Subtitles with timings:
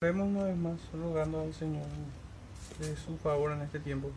[0.00, 1.82] Oremos una vez más, rogando al Señor
[2.78, 4.12] de su favor en este tiempo.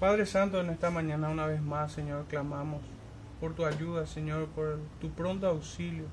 [0.00, 2.82] Padre Santo, en esta mañana una vez más, Señor, clamamos
[3.40, 6.06] por tu ayuda, Señor, por tu pronto auxilio.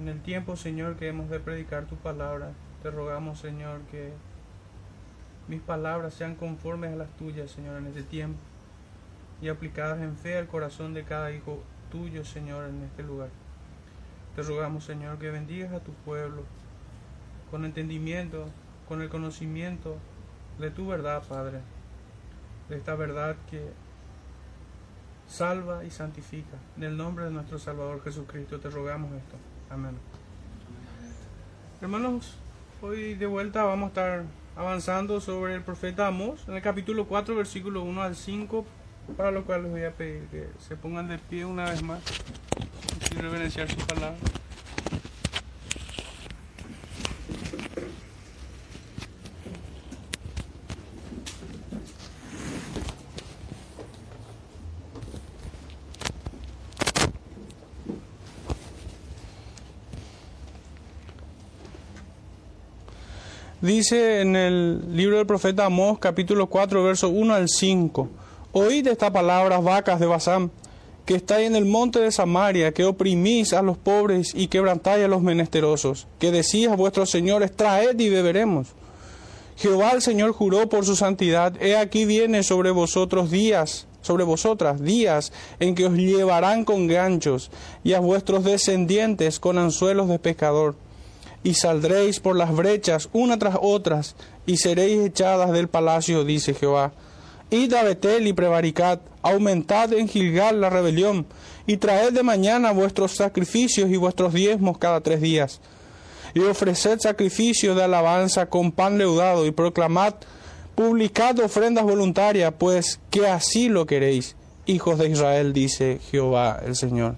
[0.00, 4.12] En el tiempo, Señor, que hemos de predicar tu palabra, te rogamos, Señor, que
[5.46, 8.40] mis palabras sean conformes a las tuyas, Señor, en este tiempo
[9.40, 13.28] y aplicadas en fe al corazón de cada hijo tuyo, Señor, en este lugar.
[14.34, 16.42] Te rogamos, Señor, que bendigas a tu pueblo
[17.52, 18.46] con entendimiento,
[18.88, 19.98] con el conocimiento
[20.58, 21.60] de tu verdad, Padre,
[22.70, 23.62] de esta verdad que
[25.28, 26.56] salva y santifica.
[26.78, 29.36] En el nombre de nuestro Salvador Jesucristo te rogamos esto.
[29.68, 29.98] Amén.
[31.82, 32.38] Hermanos,
[32.80, 34.24] hoy de vuelta vamos a estar
[34.56, 38.64] avanzando sobre el profeta Amós en el capítulo 4, versículo 1 al 5,
[39.14, 42.00] para lo cual les voy a pedir que se pongan de pie una vez más
[43.10, 44.16] y reverenciar su palabra.
[63.62, 68.08] Dice en el libro del profeta Amós, capítulo 4, verso 1 al 5.
[68.50, 70.50] Oíd estas palabras, vacas de Basán,
[71.06, 75.08] que estáis en el monte de Samaria, que oprimís a los pobres y quebrantáis a
[75.08, 78.66] los menesterosos, que decís a vuestros señores, traed y beberemos.
[79.56, 84.82] Jehová el Señor juró por su santidad, he aquí viene sobre vosotros días, sobre vosotras
[84.82, 87.52] días en que os llevarán con ganchos,
[87.84, 90.74] y a vuestros descendientes con anzuelos de pescador
[91.44, 94.14] y saldréis por las brechas una tras otras,
[94.46, 96.92] y seréis echadas del palacio, dice Jehová.
[97.50, 101.26] Id a Betel y prevaricad, aumentad en Gilgal la rebelión,
[101.66, 105.60] y traed de mañana vuestros sacrificios y vuestros diezmos cada tres días.
[106.34, 110.14] Y ofreced sacrificio de alabanza con pan leudado, y proclamad,
[110.74, 117.16] publicad ofrendas voluntarias, pues que así lo queréis, hijos de Israel, dice Jehová el Señor.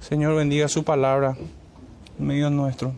[0.00, 1.36] Señor, bendiga su palabra
[2.18, 2.94] en medio nuestro.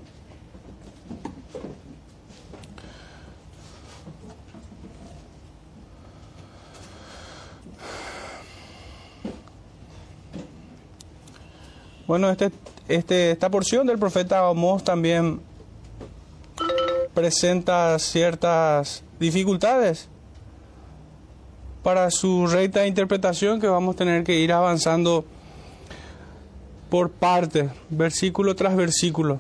[12.11, 12.51] Bueno, este,
[12.89, 15.39] este, esta porción del profeta Amós también
[17.15, 20.09] presenta ciertas dificultades
[21.85, 25.25] para su recta interpretación que vamos a tener que ir avanzando
[26.89, 29.39] por partes, versículo tras versículo.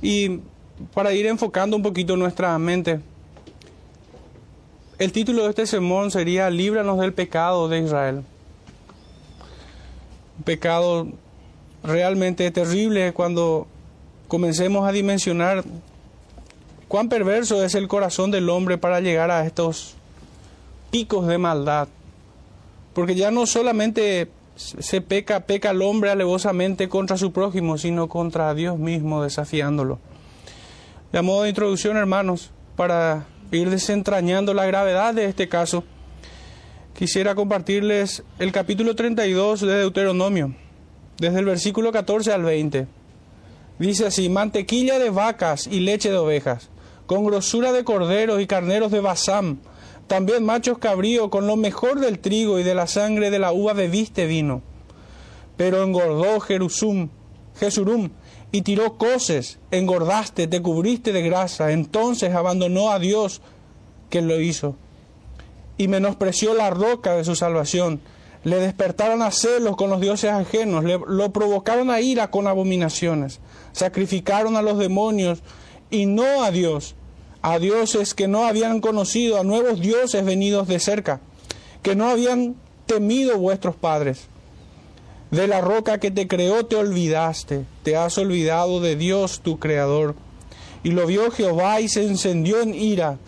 [0.00, 0.38] Y
[0.94, 3.00] para ir enfocando un poquito nuestra mente,
[5.00, 8.22] el título de este sermón sería Líbranos del pecado de Israel.
[10.44, 11.08] Pecado
[11.82, 13.66] realmente terrible cuando
[14.28, 15.64] comencemos a dimensionar
[16.88, 19.94] cuán perverso es el corazón del hombre para llegar a estos
[20.90, 21.88] picos de maldad.
[22.94, 28.54] Porque ya no solamente se peca, peca el hombre alevosamente contra su prójimo, sino contra
[28.54, 29.98] Dios mismo, desafiándolo.
[31.10, 35.84] De modo de introducción, hermanos, para ir desentrañando la gravedad de este caso,
[36.94, 40.54] quisiera compartirles el capítulo 32 de Deuteronomio
[41.22, 42.88] desde el versículo 14 al 20.
[43.78, 46.68] Dice así, mantequilla de vacas y leche de ovejas,
[47.06, 49.58] con grosura de corderos y carneros de basam,
[50.08, 53.72] también machos cabríos con lo mejor del trigo y de la sangre de la uva
[53.72, 54.62] bebiste vino.
[55.56, 57.08] Pero engordó Jerusum,
[57.60, 58.10] Jesurum,
[58.50, 63.42] y tiró coces, engordaste, te cubriste de grasa, entonces abandonó a Dios
[64.10, 64.74] que lo hizo,
[65.78, 68.00] y menospreció la roca de su salvación,
[68.44, 73.40] le despertaron a celos con los dioses ajenos, le, lo provocaron a ira con abominaciones,
[73.72, 75.40] sacrificaron a los demonios
[75.90, 76.94] y no a Dios,
[77.42, 81.20] a dioses que no habían conocido, a nuevos dioses venidos de cerca,
[81.82, 84.26] que no habían temido vuestros padres.
[85.30, 90.14] De la roca que te creó te olvidaste, te has olvidado de Dios tu Creador.
[90.84, 93.18] Y lo vio Jehová y se encendió en ira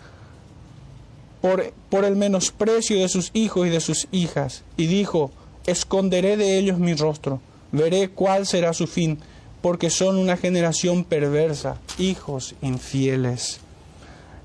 [1.41, 1.73] por,
[2.03, 5.31] el menosprecio de sus hijos y de sus hijas, y dijo,
[5.65, 7.39] esconderé de ellos mi rostro,
[7.71, 9.19] veré cuál será su fin,
[9.61, 13.59] porque son una generación perversa, hijos infieles.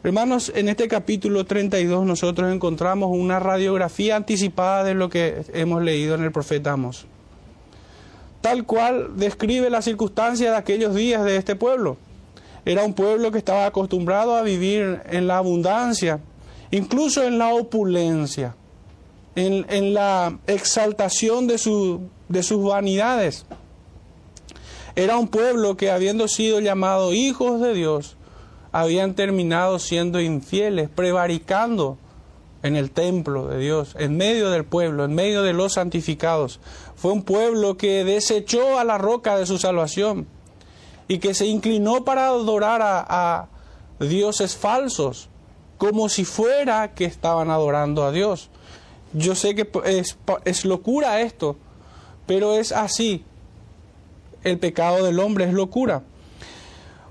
[0.03, 6.15] Hermanos, en este capítulo 32 nosotros encontramos una radiografía anticipada de lo que hemos leído
[6.15, 7.05] en el profeta Amos.
[8.41, 11.99] Tal cual describe las circunstancias de aquellos días de este pueblo.
[12.65, 16.21] Era un pueblo que estaba acostumbrado a vivir en la abundancia,
[16.71, 18.55] incluso en la opulencia,
[19.35, 21.55] en, la exaltación de,
[22.29, 23.47] de sus vanidades.
[24.97, 28.17] Era un pueblo que habiendo sido llamado hijos de Dios,
[28.73, 31.99] habían terminado siendo infieles, prevaricando
[32.63, 36.61] en el templo de Dios, en medio del pueblo, en medio de los santificados.
[36.95, 40.27] Fue un pueblo que desechó a la roca de su salvación
[41.09, 43.49] y que se inclinó para adorar a, a
[44.05, 45.30] dioses falsos,
[45.81, 48.51] como si fuera que estaban adorando a Dios.
[49.15, 49.67] Yo sé que
[50.45, 51.57] es, locura esto,
[52.27, 53.25] pero es así.
[54.45, 56.03] El pecado del hombre es locura.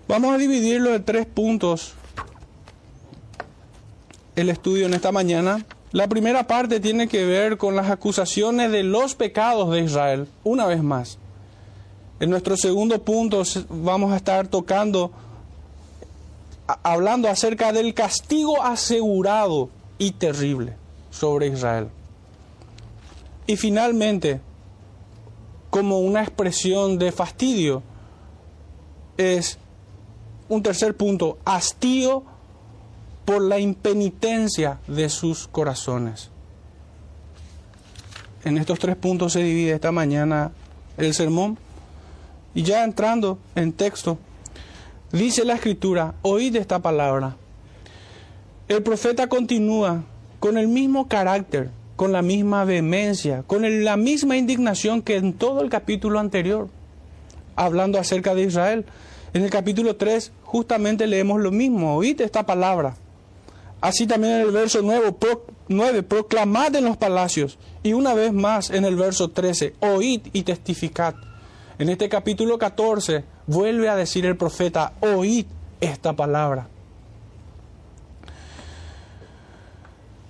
[0.08, 1.96] Vamos a dividirlo en tres puntos
[4.36, 5.66] el estudio en esta mañana.
[5.92, 10.68] La primera parte tiene que ver con las acusaciones de los pecados de Israel, una
[10.68, 11.18] vez más.
[12.20, 15.12] En nuestro segundo punto vamos a estar tocando,
[16.84, 20.76] hablando acerca del castigo asegurado y terrible
[21.10, 21.90] sobre Israel.
[23.48, 24.42] Y finalmente,
[25.70, 27.82] como una expresión de fastidio,
[29.18, 29.58] es
[30.48, 32.24] un tercer punto, hastío
[33.26, 36.30] por la impenitencia de sus corazones.
[38.44, 40.52] En estos tres puntos se divide esta mañana
[40.98, 41.58] el sermón.
[42.56, 44.18] Y ya entrando en texto,
[45.12, 47.36] dice la escritura, oíd esta palabra.
[48.68, 50.04] El profeta continúa
[50.40, 55.62] con el mismo carácter, con la misma vehemencia, con la misma indignación que en todo
[55.62, 56.70] el capítulo anterior,
[57.56, 58.86] hablando acerca de Israel.
[59.34, 62.96] En el capítulo 3 justamente leemos lo mismo, oíd esta palabra.
[63.82, 65.46] Así también en el verso 9, pro,
[66.08, 67.58] proclamad en los palacios.
[67.82, 71.16] Y una vez más en el verso 13, oíd y testificad.
[71.78, 75.48] En este capítulo 14 vuelve a decir el profeta, oíd
[75.82, 76.68] esta palabra.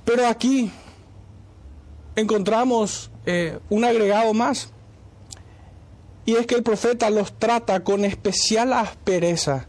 [0.06, 0.72] Pero aquí
[2.16, 4.70] encontramos eh, un agregado más.
[6.26, 9.68] Y es que el profeta los trata con especial aspereza,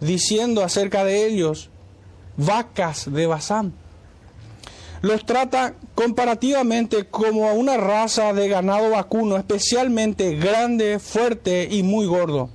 [0.00, 1.70] diciendo acerca de ellos,
[2.36, 3.72] vacas de Basán.
[5.00, 12.06] Los trata comparativamente como a una raza de ganado vacuno, especialmente grande, fuerte y muy
[12.06, 12.48] gordo.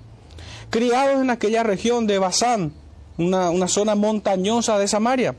[0.70, 2.74] Criados en aquella región de Basán,
[3.18, 5.36] una, zona montañosa de Samaria,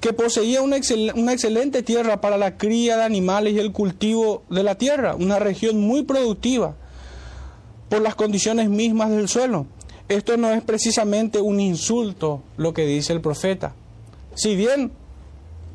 [0.00, 0.76] que poseía una,
[1.14, 5.38] una excelente tierra para la cría de animales y el cultivo de la tierra, una
[5.38, 6.74] región muy productiva
[7.88, 9.66] por las condiciones mismas del suelo.
[10.08, 13.74] Esto no es precisamente un insulto lo que dice el profeta.
[14.34, 14.92] Si bien,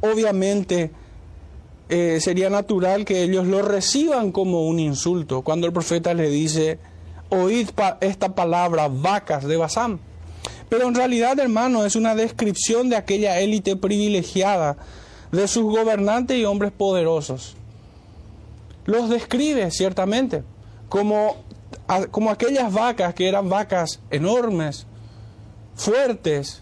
[0.02, 0.92] obviamente,
[1.90, 6.78] eh, sería natural que ellos lo reciban como un insulto cuando el profeta le dice,
[7.30, 7.70] oíd
[8.02, 10.00] esta palabra, vacas de Basán.
[10.70, 14.78] Pero en realidad, hermano, es una descripción de aquella élite privilegiada,
[15.32, 17.56] de sus gobernantes y hombres poderosos.
[18.86, 20.44] Los describe ciertamente
[20.90, 21.38] como
[22.12, 24.86] como aquellas vacas que eran vacas enormes,
[25.76, 26.62] fuertes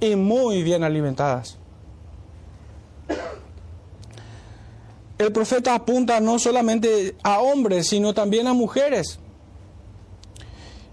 [0.00, 1.56] y muy bien alimentadas.
[5.18, 9.18] El profeta apunta no solamente a hombres, sino también a mujeres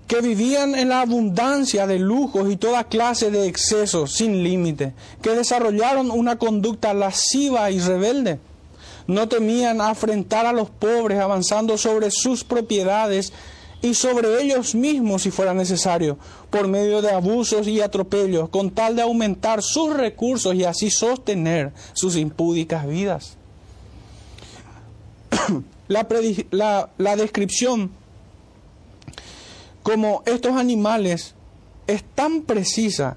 [0.07, 5.31] que vivían en la abundancia de lujos y toda clase de excesos sin límite, que
[5.31, 8.39] desarrollaron una conducta lasciva y rebelde
[9.07, 13.33] no temían afrentar a los pobres avanzando sobre sus propiedades
[13.81, 16.18] y sobre ellos mismos si fuera necesario,
[16.50, 21.71] por medio de abusos y atropellos, con tal de aumentar sus recursos y así sostener
[21.94, 23.37] sus impúdicas vidas.
[25.87, 27.92] la, la descripción
[29.87, 31.33] como estos animales
[31.87, 33.15] es tan precisa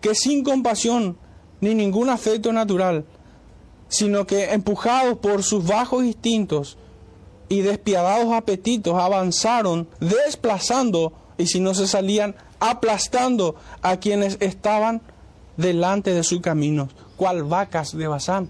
[0.00, 1.16] que sin compasión
[1.60, 3.04] ni ningún afecto natural,
[3.86, 6.76] sino que empujados por sus bajos instintos
[7.48, 15.00] y despiadados apetitos avanzaron desplazando y si no se salían aplastando a quienes estaban
[15.56, 18.48] delante de sus caminos, cual vacas de Bazán.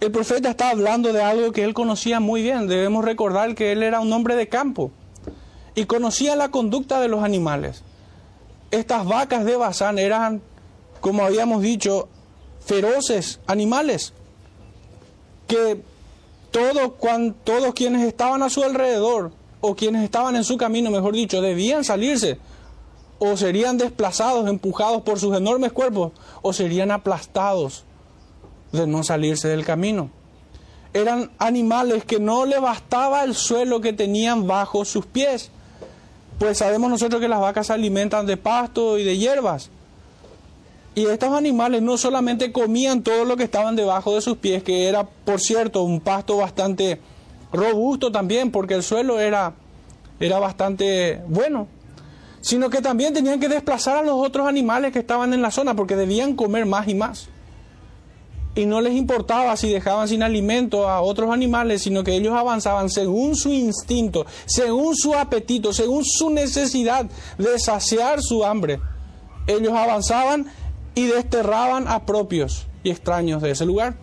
[0.00, 2.66] El profeta está hablando de algo que él conocía muy bien.
[2.66, 4.90] Debemos recordar que él era un hombre de campo
[5.74, 7.82] y conocía la conducta de los animales.
[8.70, 10.42] Estas vacas de Bazán eran,
[11.00, 12.08] como habíamos dicho,
[12.64, 14.12] feroces animales
[15.46, 15.82] que
[16.50, 16.96] todo,
[17.44, 21.84] todos quienes estaban a su alrededor o quienes estaban en su camino, mejor dicho, debían
[21.84, 22.38] salirse
[23.18, 26.12] o serían desplazados, empujados por sus enormes cuerpos
[26.42, 27.84] o serían aplastados
[28.72, 30.10] de no salirse del camino.
[30.94, 35.50] Eran animales que no le bastaba el suelo que tenían bajo sus pies.
[36.42, 39.70] Pues sabemos nosotros que las vacas se alimentan de pasto y de hierbas.
[40.92, 44.88] Y estos animales no solamente comían todo lo que estaban debajo de sus pies, que
[44.88, 47.00] era, por cierto, un pasto bastante
[47.52, 49.52] robusto también, porque el suelo era,
[50.18, 51.68] era bastante bueno,
[52.40, 55.76] sino que también tenían que desplazar a los otros animales que estaban en la zona
[55.76, 57.28] porque debían comer más y más.
[58.54, 62.90] Y no les importaba si dejaban sin alimento a otros animales, sino que ellos avanzaban
[62.90, 67.06] según su instinto, según su apetito, según su necesidad
[67.38, 68.78] de saciar su hambre.
[69.46, 70.46] Ellos avanzaban
[70.94, 73.96] y desterraban a propios y extraños de ese lugar.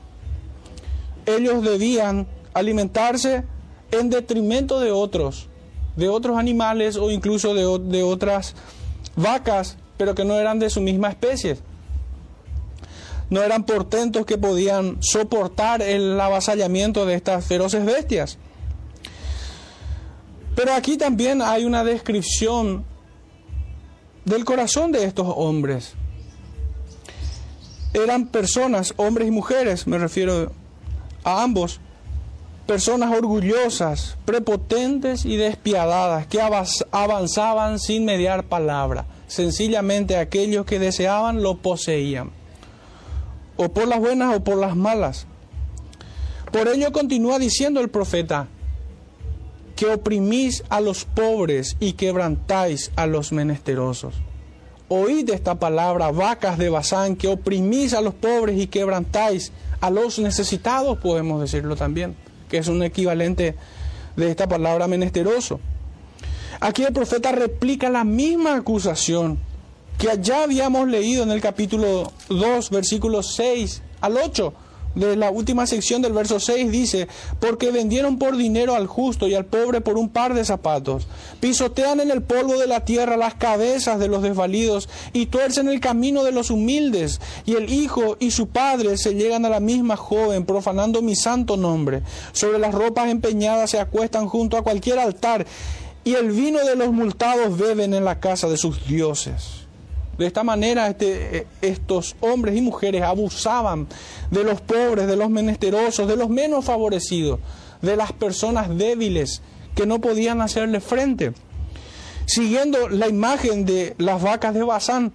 [1.27, 3.43] Ellos debían alimentarse
[3.91, 5.47] en detrimento de otros,
[5.95, 8.55] de otros animales o incluso de, de otras
[9.15, 11.59] vacas, pero que no eran de su misma especie
[13.29, 18.37] no eran portentos que podían soportar el avasallamiento de estas feroces bestias.
[20.55, 22.83] Pero aquí también hay una descripción
[24.25, 25.93] del corazón de estos hombres.
[27.93, 30.51] Eran personas, hombres y mujeres, me refiero
[31.23, 31.79] a ambos,
[32.67, 39.05] personas orgullosas, prepotentes y despiadadas, que avanzaban sin mediar palabra.
[39.27, 42.38] Sencillamente aquellos que deseaban lo poseían
[43.61, 45.27] o por las buenas o por las malas.
[46.49, 48.47] Por ello continúa diciendo el profeta,
[49.75, 54.15] que oprimís a los pobres y quebrantáis a los menesterosos.
[54.87, 59.51] Oíd esta palabra, vacas de Bazán, que oprimís a los pobres y quebrantáis
[59.81, 62.15] a los necesitados, podemos decirlo también,
[62.47, 63.55] que es un equivalente
[64.15, 65.59] de esta palabra menesteroso.
[66.61, 69.48] Aquí el profeta replica la misma acusación
[69.99, 74.53] que ya habíamos leído en el capítulo 2, versículos 6 al 8
[74.95, 77.09] de la última sección del verso 6 dice,
[77.41, 81.05] porque vendieron por dinero al justo y al pobre por un par de zapatos,
[81.41, 85.81] pisotean en el polvo de la tierra las cabezas de los desvalidos y tuercen el
[85.81, 89.97] camino de los humildes, y el hijo y su padre se llegan a la misma
[89.97, 92.03] joven, profanando mi santo nombre.
[92.31, 95.45] Sobre las ropas empeñadas se acuestan junto a cualquier altar,
[96.05, 99.58] y el vino de los multados beben en la casa de sus dioses.
[100.19, 103.87] De esta manera este, estos hombres y mujeres abusaban
[104.29, 107.39] de los pobres, de los menesterosos, de los menos favorecidos,
[107.81, 109.41] de las personas débiles
[109.75, 111.31] que no podían hacerle frente.
[112.25, 115.13] Siguiendo la imagen de las vacas de Bazán,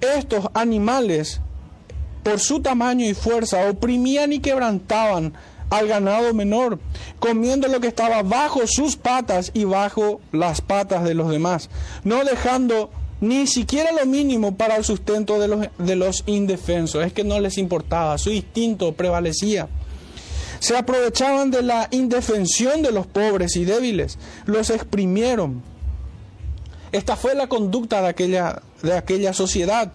[0.00, 1.40] estos animales,
[2.22, 5.34] por su tamaño y fuerza, oprimían y quebrantaban
[5.70, 6.78] al ganado menor,
[7.18, 11.68] comiendo lo que estaba bajo sus patas y bajo las patas de los demás,
[12.04, 17.04] no dejando ni siquiera lo mínimo para el sustento de los, de los indefensos.
[17.04, 19.68] Es que no les importaba, su instinto prevalecía.
[20.58, 25.62] Se aprovechaban de la indefensión de los pobres y débiles, los exprimieron.
[26.92, 29.92] Esta fue la conducta de aquella, de aquella sociedad.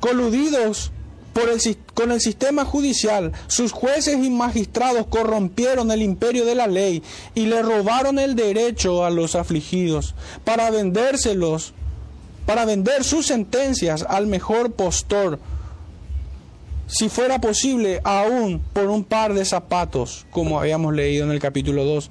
[0.00, 0.90] Coludidos
[1.32, 1.60] por el,
[1.94, 7.02] con el sistema judicial, sus jueces y magistrados corrompieron el imperio de la ley
[7.34, 10.14] y le robaron el derecho a los afligidos
[10.44, 11.74] para vendérselos
[12.46, 15.38] para vender sus sentencias al mejor postor,
[16.86, 21.84] si fuera posible, aún por un par de zapatos, como habíamos leído en el capítulo
[21.84, 22.10] 2,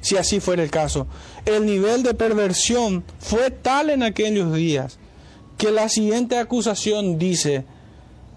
[0.00, 1.06] si así fuera el caso.
[1.44, 4.98] El nivel de perversión fue tal en aquellos días
[5.58, 7.64] que la siguiente acusación dice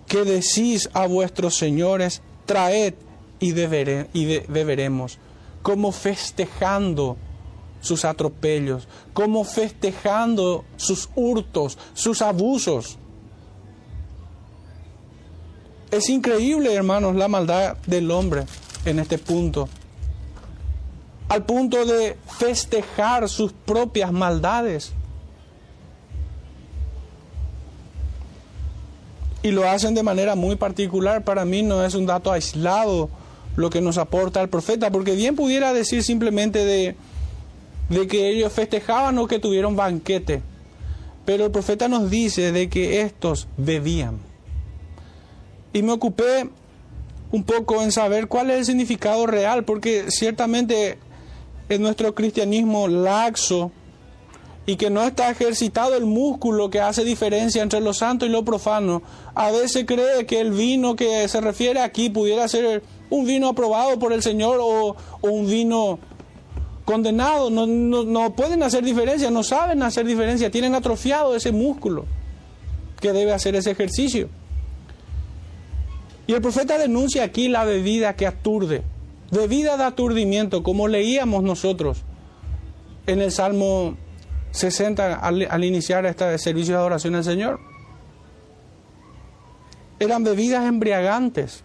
[0.07, 2.93] que decís a vuestros señores, traed
[3.39, 5.17] y, beberemos,
[5.61, 7.17] como festejando
[7.85, 12.97] sus atropellos, como festejando sus hurtos, sus abusos.
[15.91, 18.45] Es increíble, hermanos, la maldad del hombre
[18.85, 19.69] en este punto.
[21.29, 24.91] Al punto de festejar sus propias maldades.
[29.41, 31.23] Y lo hacen de manera muy particular.
[31.23, 33.09] Para mí no es un dato aislado
[33.55, 36.95] lo que nos aporta el profeta, porque bien pudiera decir simplemente de,
[37.89, 40.41] de que ellos festejaban o que tuvieron banquete.
[41.25, 44.19] Pero el profeta nos dice de que estos bebían.
[45.73, 46.49] Y me ocupé
[47.31, 50.97] un poco en saber cuál es el significado real, porque ciertamente
[51.67, 53.71] en nuestro cristianismo laxo
[54.67, 58.43] y que no está ejercitado el músculo que hace diferencia entre lo santo y lo
[58.43, 59.03] profano,
[59.35, 63.99] a veces cree que el vino que se refiere aquí pudiera ser un vino aprobado
[63.99, 65.99] por el Señor o, o un vino
[66.85, 72.05] condenados, no, no, pueden hacer diferencia, no saben hacer diferencia, tienen atrofiado ese músculo
[73.01, 74.29] que debe hacer ese ejercicio.
[76.27, 78.83] Y el profeta denuncia aquí la bebida que aturde,
[79.31, 82.03] bebida de aturdimiento, como leíamos nosotros
[83.07, 83.97] en el Salmo
[84.51, 87.59] 60 al, al iniciar este servicio de adoración al Señor.
[89.99, 91.63] Eran bebidas embriagantes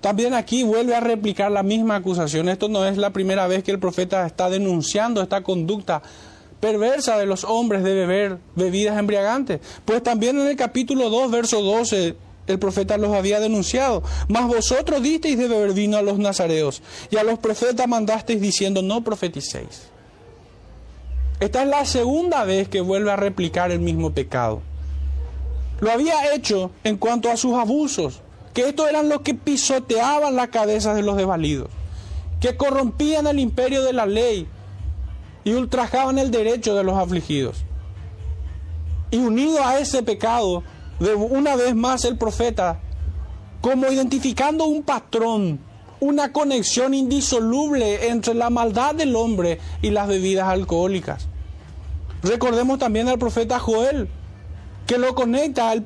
[0.00, 2.48] También aquí vuelve a replicar la misma acusación.
[2.48, 6.02] Esto no es la primera vez que el profeta está denunciando esta conducta
[6.58, 9.60] perversa de los hombres de beber bebidas embriagantes.
[9.84, 12.16] Pues también en el capítulo 2, verso 12,
[12.46, 14.02] el profeta los había denunciado.
[14.28, 18.82] Mas vosotros disteis de beber vino a los nazareos y a los profetas mandasteis diciendo,
[18.82, 19.88] no profeticéis.
[21.40, 24.60] Esta es la segunda vez que vuelve a replicar el mismo pecado.
[25.80, 28.20] Lo había hecho en cuanto a sus abusos,
[28.60, 31.68] que estos eran los que pisoteaban la cabeza de los desvalidos,
[32.40, 34.46] que corrompían el imperio de la ley
[35.44, 37.64] y ultrajaban el derecho de los afligidos.
[39.10, 40.62] Y unido a ese pecado,
[40.98, 42.80] de una vez más el profeta,
[43.62, 45.58] como identificando un patrón,
[45.98, 51.28] una conexión indisoluble entre la maldad del hombre y las bebidas alcohólicas.
[52.22, 54.06] Recordemos también al profeta Joel,
[54.86, 55.76] que lo conecta a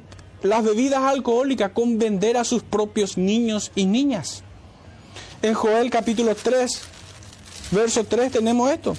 [0.45, 4.43] las bebidas alcohólicas con vender a sus propios niños y niñas.
[5.41, 6.83] En Joel capítulo 3,
[7.71, 8.95] verso 3 tenemos esto.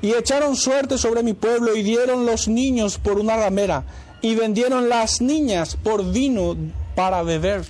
[0.00, 3.84] Y echaron suerte sobre mi pueblo y dieron los niños por una ramera
[4.22, 6.56] y vendieron las niñas por vino
[6.94, 7.62] para beber.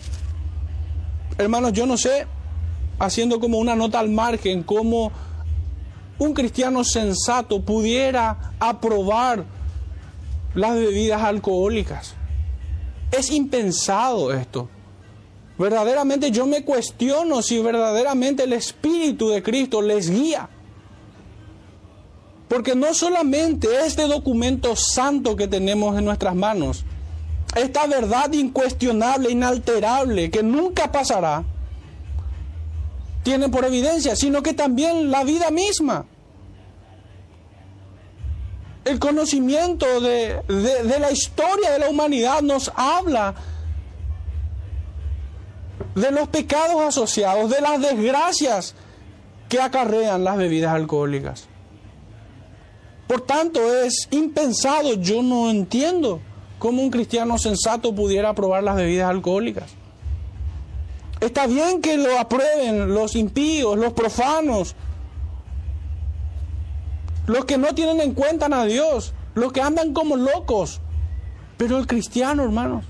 [1.37, 2.28] Hermanos, yo no sé,
[3.00, 5.11] haciendo como una nota al margen, cómo
[6.21, 9.58] un cristiano sensato pudiera aprobar
[10.55, 12.14] las bebidas alcohólicas.
[13.11, 14.69] Es impensado esto.
[15.59, 20.49] Verdaderamente yo me cuestiono si verdaderamente el Espíritu de Cristo les guía.
[22.49, 26.85] Porque no solamente este documento santo que tenemos en nuestras manos,
[27.57, 31.45] esta verdad incuestionable, inalterable, que nunca pasará,
[33.23, 36.07] tiene por evidencia, sino que también la vida misma.
[38.88, 43.35] El conocimiento de, de la historia de la humanidad nos habla
[45.95, 48.75] de los pecados asociados, de las desgracias
[49.49, 51.49] que acarrean las bebidas alcohólicas.
[53.07, 56.20] Por tanto, es impensado, yo no entiendo
[56.59, 59.70] cómo un cristiano sensato pudiera aprobar las bebidas alcohólicas.
[61.20, 64.77] Está bien que lo aprueben los impíos, los profanos,
[67.29, 70.81] los que no tienen en cuenta a Dios, los que andan como locos,
[71.59, 72.85] pero el cristiano, hermanos,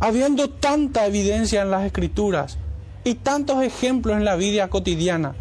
[0.00, 2.58] habiendo tanta evidencia en las escrituras
[3.04, 5.34] y tantos ejemplos en la vida cotidiana,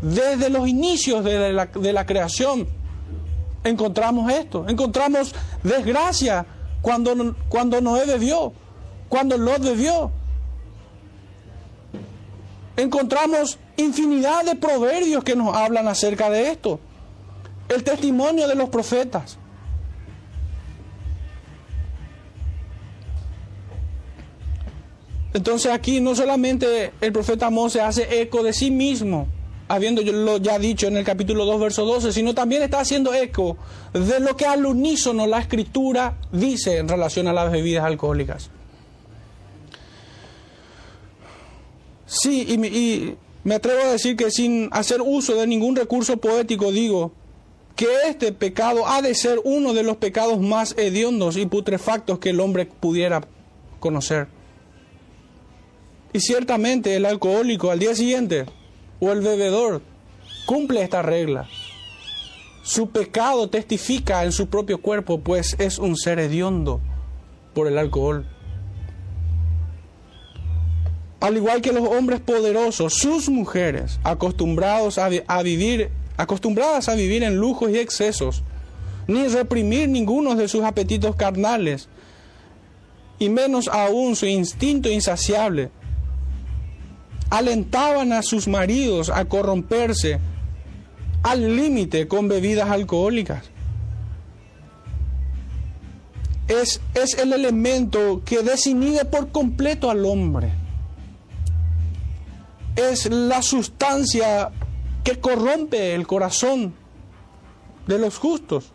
[0.00, 2.66] desde los inicios de la, creación
[3.62, 4.66] encontramos esto.
[4.68, 6.46] Encontramos desgracia
[6.80, 8.54] cuando, cuando Noé bebió,
[9.10, 10.10] cuando Lot bebió.
[12.80, 16.80] Encontramos infinidad de proverbios que nos hablan acerca de esto.
[17.68, 19.36] El testimonio de los profetas.
[25.34, 29.28] Entonces aquí no solamente el profeta Mose hace eco de sí mismo,
[29.68, 33.58] habiendo lo ya dicho en el capítulo 2, verso 12, sino también está haciendo eco
[33.92, 38.50] de lo que al unísono la escritura dice en relación a las bebidas alcohólicas.
[42.10, 46.72] Sí, y, y me atrevo a decir que sin hacer uso de ningún recurso poético
[46.72, 47.12] digo
[47.76, 52.30] que este pecado ha de ser uno de los pecados más hediondos y putrefactos que
[52.30, 53.22] el hombre pudiera
[53.78, 54.26] conocer.
[56.12, 58.46] Y ciertamente el alcohólico al día siguiente
[58.98, 59.80] o el bebedor
[60.46, 61.48] cumple esta regla.
[62.64, 66.80] Su pecado testifica en su propio cuerpo, pues es un ser hediondo
[67.54, 68.26] por el alcohol.
[71.20, 75.08] Al igual que los hombres poderosos, sus mujeres, acostumbrados a,
[75.42, 78.42] vivir, acostumbradas a vivir en lujos y excesos,
[79.06, 81.88] ni reprimir ninguno de sus apetitos carnales,
[83.18, 85.70] y menos aún su instinto insaciable,
[87.28, 90.18] alentaban a sus maridos a corromperse
[91.22, 93.44] al límite con bebidas alcohólicas.
[96.48, 100.59] Es, es, el elemento que desinhibe por completo al hombre.
[102.76, 104.50] Es la sustancia
[105.04, 106.74] que corrompe el corazón
[107.86, 108.72] de los justos.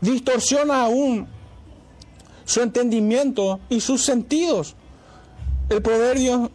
[0.00, 1.26] Distorsiona aún
[2.44, 4.74] su entendimiento y sus sentidos.
[5.68, 6.50] El proverbio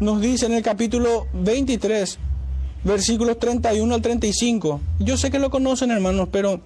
[0.00, 2.18] nos dice en el capítulo 23,
[2.84, 4.80] versículos 31 al 35.
[4.98, 6.60] Yo sé que lo conocen, hermanos, pero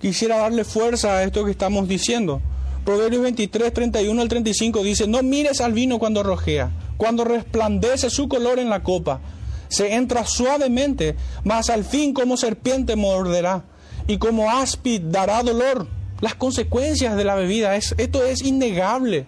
[0.00, 2.40] quisiera darle fuerza a esto que estamos diciendo.
[2.88, 8.30] Proverbios 23, 31 al 35 dice, no mires al vino cuando rojea, cuando resplandece su
[8.30, 9.20] color en la copa.
[9.68, 13.62] Se entra suavemente, mas al fin como serpiente morderá
[14.06, 15.86] y como áspid dará dolor.
[16.22, 19.26] Las consecuencias de la bebida, es, esto es innegable.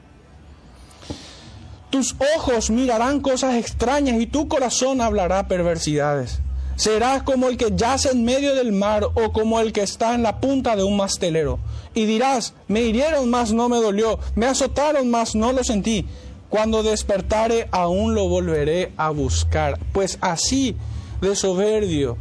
[1.90, 6.40] Tus ojos mirarán cosas extrañas y tu corazón hablará perversidades.
[6.80, 10.22] Serás como el que yace en medio del mar o como el que está en
[10.22, 11.58] la punta de un mastelero.
[11.92, 16.06] Y dirás, me hirieron, mas no me dolió, me azotaron, mas no lo sentí.
[16.48, 19.78] Cuando despertare, aún lo volveré a buscar.
[19.92, 20.74] Pues así
[21.20, 22.16] de soberbio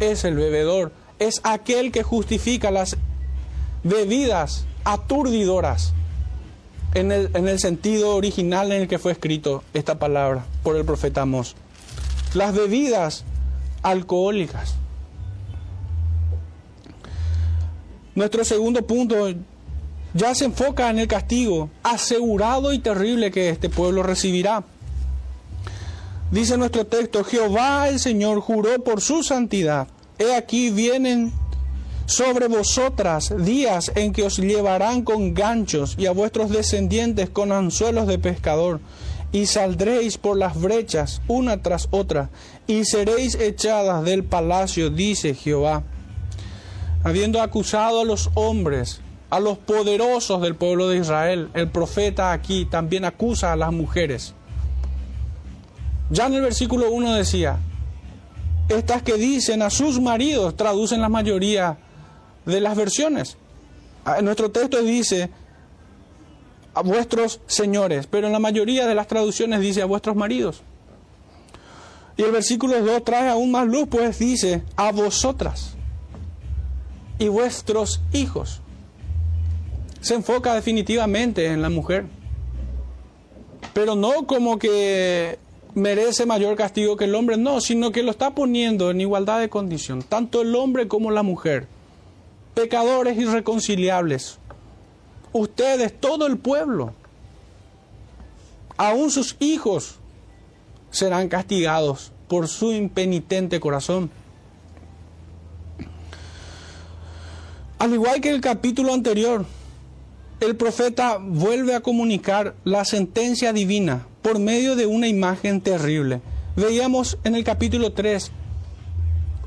[0.00, 2.96] es el bebedor, es aquel que justifica las
[3.84, 5.92] bebidas aturdidoras
[6.94, 10.86] en el, en el sentido original en el que fue escrito esta palabra por el
[10.86, 11.56] profeta Amós.
[12.32, 13.26] Las bebidas
[13.82, 14.74] alcohólicas.
[18.14, 19.28] Nuestro segundo punto
[20.14, 24.64] ya se enfoca en el castigo asegurado y terrible que este pueblo recibirá.
[26.30, 29.88] Dice nuestro texto, Jehová el Señor juró por su santidad.
[30.18, 31.32] He aquí vienen
[32.06, 38.06] sobre vosotras días en que os llevarán con ganchos y a vuestros descendientes con anzuelos
[38.06, 38.80] de pescador,
[39.30, 42.30] y saldréis por las brechas una tras otra,
[42.68, 45.82] y seréis echadas del palacio, dice Jehová.
[47.02, 49.00] Habiendo acusado a los hombres,
[49.30, 54.34] a los poderosos del pueblo de Israel, el profeta aquí también acusa a las mujeres.
[56.10, 57.58] Ya en el versículo 1 decía,
[58.68, 61.78] estas que dicen a sus maridos, traducen la mayoría
[62.44, 63.38] de las versiones.
[64.04, 65.30] Ah, en nuestro texto dice
[66.74, 70.62] a vuestros señores, pero en la mayoría de las traducciones dice a vuestros maridos.
[72.18, 75.76] Y el versículo 2 trae aún más luz, pues dice a vosotras
[77.18, 78.60] y vuestros hijos.
[80.00, 82.06] Se enfoca definitivamente en la mujer,
[83.72, 85.38] pero no como que
[85.74, 89.48] merece mayor castigo que el hombre, no, sino que lo está poniendo en igualdad de
[89.48, 91.68] condición, tanto el hombre como la mujer
[92.54, 94.38] pecadores irreconciliables.
[95.32, 96.94] Ustedes, todo el pueblo,
[98.76, 100.00] aún sus hijos,
[100.90, 104.10] serán castigados por su impenitente corazón.
[107.78, 109.46] Al igual que el capítulo anterior,
[110.40, 116.20] el profeta vuelve a comunicar la sentencia divina por medio de una imagen terrible.
[116.56, 118.32] Veíamos en el capítulo 3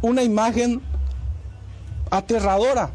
[0.02, 0.82] una imagen
[2.10, 2.92] aterradora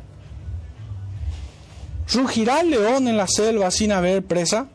[2.12, 4.68] ¿Rugirá el león en la selva sin haber presa?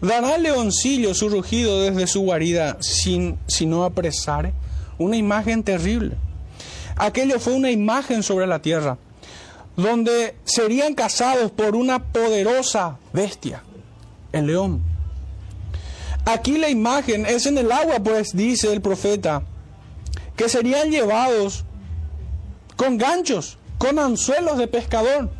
[0.00, 4.52] ¿Dará leoncillo su rugido desde su guarida sin, si no apresare?
[4.98, 6.16] Una imagen terrible.
[6.96, 8.98] Aquello fue una imagen sobre la tierra,
[9.76, 13.62] donde serían cazados por una poderosa bestia,
[14.32, 14.82] el león.
[16.24, 19.42] Aquí la imagen es en el agua, pues dice el profeta,
[20.36, 21.64] que serían llevados
[22.76, 25.30] con ganchos, con anzuelos de pescador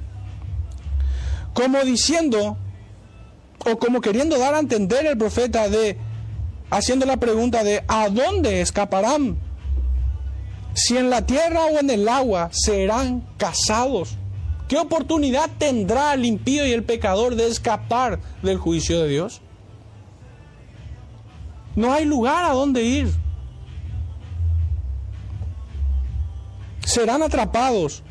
[1.58, 2.56] como diciendo,
[3.64, 5.98] o como queriendo dar a entender el profeta de,
[6.70, 9.38] haciendo la pregunta de, ¿a dónde escaparán?
[10.74, 14.16] Si en la tierra o en el agua serán casados.
[14.68, 19.40] ¿Qué oportunidad tendrá el impío y el pecador de escapar del juicio de Dios?
[21.74, 23.10] No hay lugar a donde ir.
[26.84, 28.02] Serán atrapados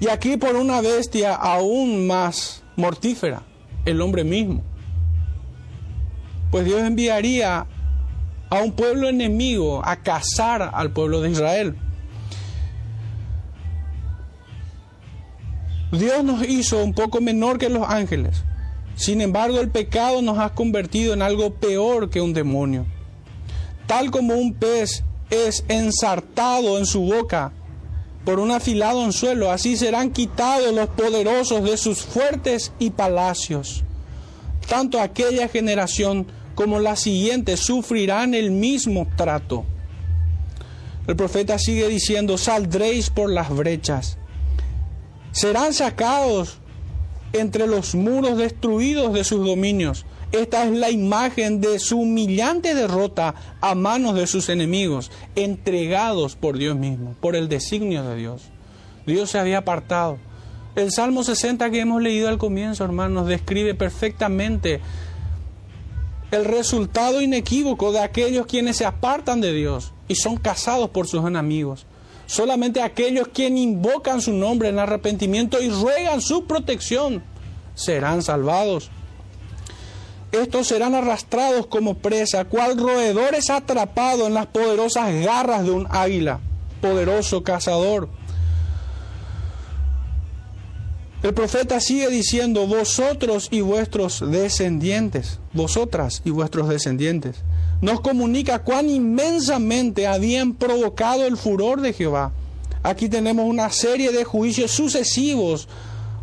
[0.00, 3.42] y aquí por una bestia aún más mortífera,
[3.84, 4.62] el hombre mismo.
[6.50, 7.66] Pues Dios enviaría
[8.50, 11.76] a un pueblo enemigo a cazar al pueblo de Israel.
[15.92, 18.44] Dios nos hizo un poco menor que los ángeles.
[18.94, 22.86] Sin embargo, el pecado nos ha convertido en algo peor que un demonio.
[23.86, 27.52] Tal como un pez es ensartado en su boca
[28.24, 33.82] por un afilado anzuelo, así serán quitados los poderosos de sus fuertes y palacios.
[34.68, 39.64] Tanto aquella generación como la siguiente sufrirán el mismo trato.
[41.06, 44.18] El profeta sigue diciendo, saldréis por las brechas.
[45.32, 46.58] Serán sacados
[47.32, 50.04] entre los muros destruidos de sus dominios.
[50.32, 56.56] Esta es la imagen de su humillante derrota a manos de sus enemigos, entregados por
[56.56, 58.42] Dios mismo, por el designio de Dios.
[59.06, 60.18] Dios se había apartado.
[60.76, 64.80] El Salmo 60 que hemos leído al comienzo, hermanos, describe perfectamente
[66.30, 71.26] el resultado inequívoco de aquellos quienes se apartan de Dios y son cazados por sus
[71.26, 71.86] enemigos.
[72.26, 77.24] Solamente aquellos quienes invocan su nombre en arrepentimiento y ruegan su protección
[77.74, 78.92] serán salvados.
[80.32, 86.38] Estos serán arrastrados como presa, cual roedores atrapados en las poderosas garras de un águila,
[86.80, 88.08] poderoso cazador.
[91.22, 97.36] El profeta sigue diciendo, vosotros y vuestros descendientes, vosotras y vuestros descendientes,
[97.82, 102.32] nos comunica cuán inmensamente habían provocado el furor de Jehová.
[102.82, 105.68] Aquí tenemos una serie de juicios sucesivos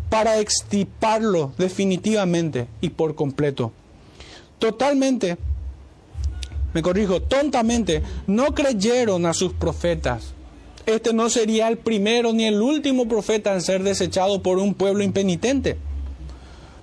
[0.09, 3.73] para extirparlo definitivamente y por completo.
[4.59, 5.37] Totalmente,
[6.73, 10.33] me corrijo, tontamente, no creyeron a sus profetas
[10.87, 15.03] este no sería el primero ni el último profeta en ser desechado por un pueblo
[15.03, 15.77] impenitente.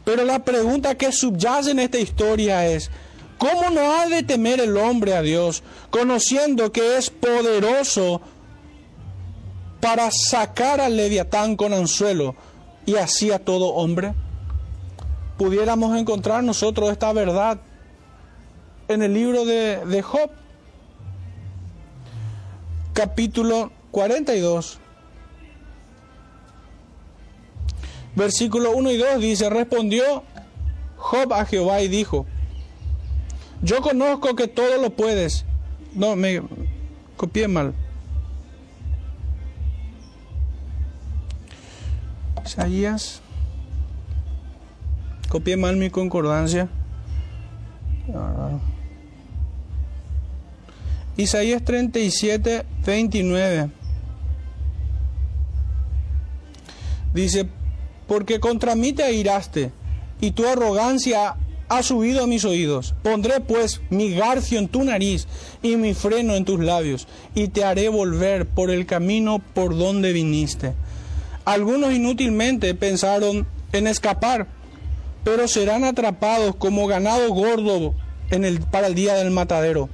[0.04, 2.90] Pero la pregunta que subyace en esta historia es,
[3.38, 8.20] ¿cómo no ha de temer el hombre a Dios, conociendo que es poderoso
[9.80, 12.36] para sacar al leviatán con anzuelo
[12.84, 14.12] y así a todo hombre?
[15.36, 17.60] Pudiéramos encontrar nosotros esta verdad
[18.88, 20.30] en el libro de, de Job,
[22.92, 24.78] capítulo 42.
[28.14, 30.22] Versículo 1 y 2 dice, respondió
[30.96, 32.26] Job a Jehová y dijo,
[33.62, 35.44] yo conozco que todo lo puedes.
[35.94, 36.42] No, me
[37.16, 37.74] copié mal.
[42.44, 43.23] Isaías.
[45.34, 46.68] Copié mal mi concordancia.
[51.16, 53.70] Isaías 37, 29.
[57.12, 57.48] Dice,
[58.06, 59.72] porque contra mí te airaste
[60.20, 61.34] y tu arrogancia
[61.68, 62.94] ha subido a mis oídos.
[63.02, 65.26] Pondré pues mi garfio en tu nariz
[65.64, 70.12] y mi freno en tus labios y te haré volver por el camino por donde
[70.12, 70.74] viniste.
[71.44, 74.46] Algunos inútilmente pensaron en escapar,
[75.24, 77.94] pero serán atrapados como ganado gordo
[78.30, 79.88] en el, para el día del matadero.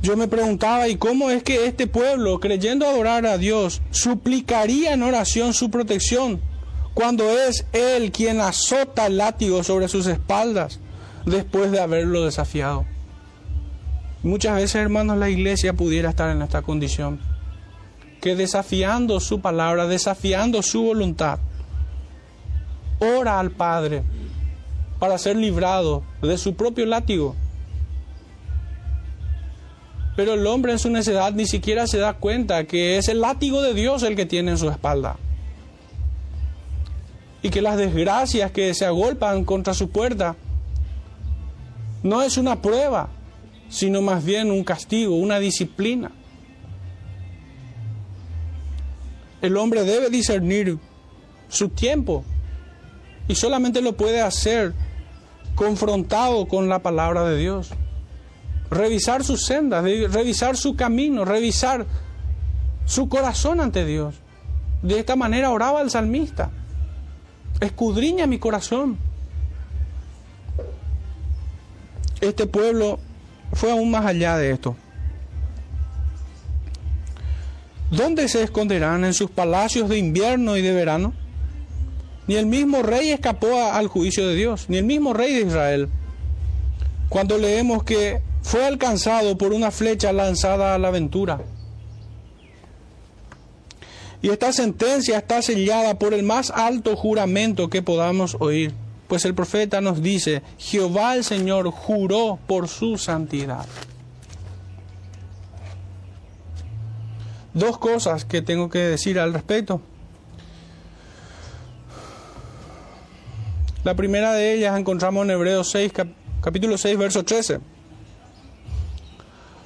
[0.00, 5.02] Yo me preguntaba, ¿y cómo es que este pueblo, creyendo adorar a Dios, suplicaría en
[5.02, 6.40] oración su protección
[6.94, 10.80] cuando es Él quien azota el látigo sobre sus espaldas
[11.26, 12.86] después de haberlo desafiado?
[14.22, 17.20] Muchas veces, hermanos, la iglesia pudiera estar en esta condición,
[18.20, 21.38] que desafiando su palabra, desafiando su voluntad,
[23.00, 24.02] ora al Padre
[24.98, 27.36] para ser librado de su propio látigo
[30.18, 33.62] pero el hombre en su necedad ni siquiera se da cuenta que es el látigo
[33.62, 35.16] de Dios el que tiene en su espalda.
[37.40, 40.34] Y que las desgracias que se agolpan contra su puerta
[42.02, 43.10] no es una prueba,
[43.68, 46.10] sino más bien un castigo, una disciplina.
[49.40, 50.80] El hombre debe discernir
[51.48, 52.24] su tiempo
[53.28, 54.74] y solamente lo puede hacer
[55.54, 57.70] confrontado con la palabra de Dios
[58.70, 61.86] revisar sus sendas, revisar su camino, revisar
[62.84, 64.14] su corazón ante Dios.
[64.82, 66.50] De esta manera oraba el salmista.
[67.60, 68.98] Escudriña mi corazón.
[72.20, 72.98] Este pueblo
[73.52, 74.76] fue aún más allá de esto.
[77.90, 79.04] ¿Dónde se esconderán?
[79.04, 81.14] ¿En sus palacios de invierno y de verano?
[82.28, 85.88] Ni el mismo rey escapó al juicio de Dios, ni el mismo rey de Israel.
[87.08, 91.40] Cuando leemos que fue alcanzado por una flecha lanzada a la aventura.
[94.20, 98.74] Y esta sentencia está sellada por el más alto juramento que podamos oír,
[99.06, 103.66] pues el profeta nos dice, Jehová el Señor juró por su santidad.
[107.54, 109.80] Dos cosas que tengo que decir al respecto.
[113.88, 115.92] La primera de ellas encontramos en Hebreos 6,
[116.42, 117.58] capítulo 6, verso 13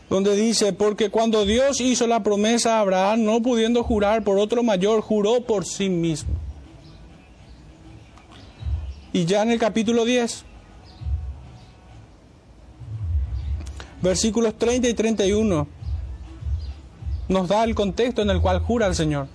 [0.09, 4.63] donde dice, porque cuando Dios hizo la promesa a Abraham, no pudiendo jurar por otro
[4.63, 6.35] mayor, juró por sí mismo.
[9.13, 10.45] Y ya en el capítulo 10,
[14.03, 15.67] versículos 30 y 31,
[17.29, 19.27] nos da el contexto en el cual jura el Señor.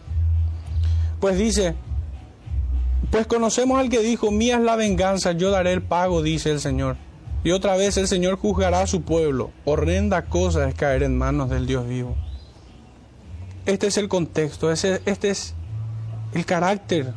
[1.19, 1.76] Pues dice,
[3.12, 6.60] pues conocemos al que dijo, mía es la venganza, yo daré el pago, dice el
[6.60, 6.98] Señor.
[7.43, 9.52] Y otra vez el Señor juzgará a su pueblo.
[9.63, 12.15] Horrenda cosa es caer en manos del Dios vivo.
[13.65, 15.54] Este es el contexto, este es
[16.34, 17.13] el carácter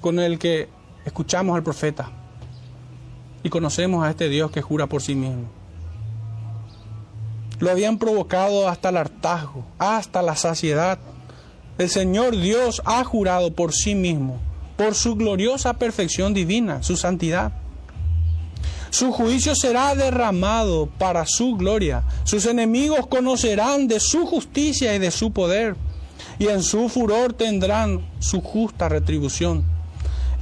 [0.00, 0.68] con el que
[1.04, 2.10] escuchamos al profeta
[3.42, 5.44] y conocemos a este Dios que jura por sí mismo.
[7.58, 10.98] Lo habían provocado hasta el hartazgo, hasta la saciedad.
[11.78, 14.38] El Señor Dios ha jurado por sí mismo,
[14.76, 17.52] por su gloriosa perfección divina, su santidad.
[18.90, 22.02] Su juicio será derramado para su gloria.
[22.24, 25.76] Sus enemigos conocerán de su justicia y de su poder.
[26.38, 29.64] y en su furor tendrán su justa retribución.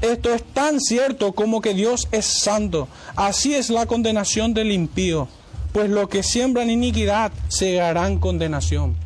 [0.01, 2.89] Esto es tan cierto como que Dios es santo.
[3.17, 5.29] Así es la condenación del impío,
[5.73, 8.97] pues lo que siembran iniquidad segarán condenación.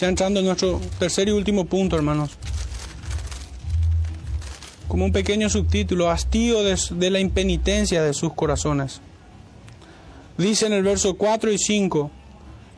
[0.00, 2.30] Ya entrando en nuestro tercer y último punto, hermanos.
[4.88, 9.00] Como un pequeño subtítulo, hastío de, la impenitencia de sus corazones.
[10.36, 12.10] Dice en el verso 4 y 5,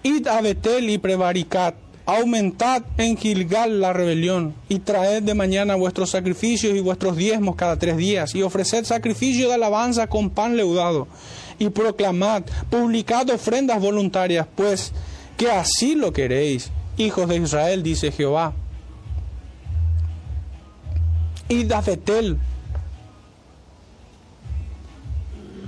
[0.03, 1.75] Id a Betel y prevaricat,
[2.05, 7.79] aumentad en Gilgal la rebelión, y traed de mañana vuestros sacrificios y vuestros diezmos cada
[7.79, 11.09] tres días, y ofreced sacrificio de alabanza con pan leudado,
[11.59, 14.93] y proclamad, publicad ofrendas voluntarias, pues
[15.37, 18.53] que así lo queréis, hijos de Israel, dice Jehová.
[21.49, 22.39] Id a Betel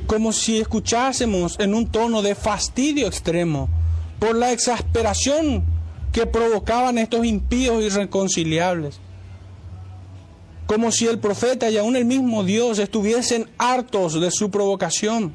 [0.08, 3.68] como si escuchásemos en un tono de fastidio extremo
[4.18, 5.64] por la exasperación
[6.12, 9.00] que provocaban estos impíos irreconciliables.
[10.66, 15.34] Como si el profeta y aún el mismo Dios estuviesen hartos de su provocación.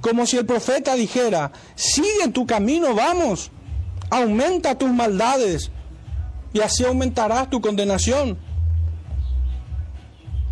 [0.00, 3.50] Como si el profeta dijera, sigue tu camino, vamos,
[4.10, 5.70] aumenta tus maldades
[6.52, 8.38] y así aumentarás tu condenación.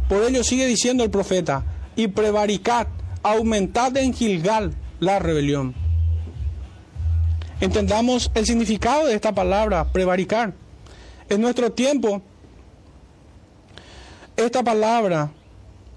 [0.08, 1.64] Por ello sigue diciendo el profeta,
[1.96, 2.86] y prevaricat,
[3.22, 5.74] aumentad en Gilgal la rebelión.
[7.60, 10.52] Entendamos el significado de esta palabra, prevaricar.
[11.28, 12.22] En nuestro tiempo,
[14.36, 15.32] esta palabra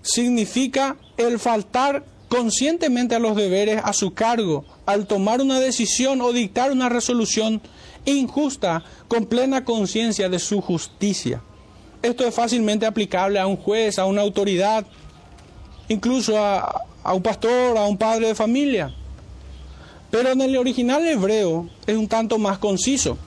[0.02, 6.32] significa el faltar conscientemente a los deberes a su cargo al tomar una decisión o
[6.32, 7.62] dictar una resolución
[8.06, 11.42] injusta con plena conciencia de su justicia.
[12.02, 14.86] Esto es fácilmente aplicable a un juez, a una autoridad,
[15.90, 18.94] incluso a, un pastor, a un padre de familia.
[20.10, 23.18] Pero en el original hebreo es un tanto más conciso.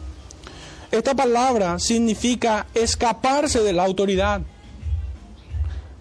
[0.91, 4.43] Esta palabra significa escaparse de la autoridad,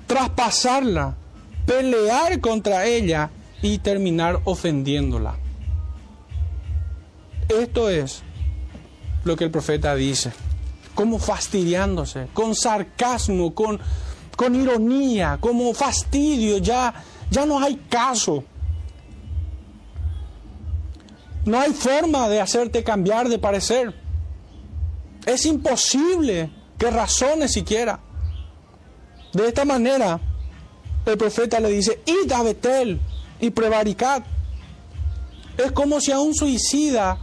[0.07, 1.15] traspasarla,
[1.65, 3.29] pelear contra ella
[3.61, 5.37] y terminar ofendiéndola.
[7.49, 8.23] Esto es
[9.23, 10.31] lo que el profeta dice,
[10.95, 13.79] como fastidiándose, con sarcasmo, con,
[14.35, 16.93] con ironía, como fastidio, ya
[17.31, 18.43] ya no hay caso.
[21.45, 23.95] No hay forma de hacerte cambiar de parecer.
[25.25, 27.99] Es imposible que razones siquiera.
[29.33, 30.19] De esta manera,
[31.05, 32.99] el profeta le dice, id a Betel
[33.39, 34.23] y prevaricad.
[35.57, 37.17] Es como si a un suicida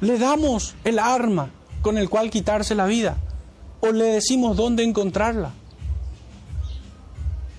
[0.00, 1.50] le damos el arma
[1.82, 3.16] con el cual quitarse la vida
[3.80, 5.52] o le decimos dónde encontrarla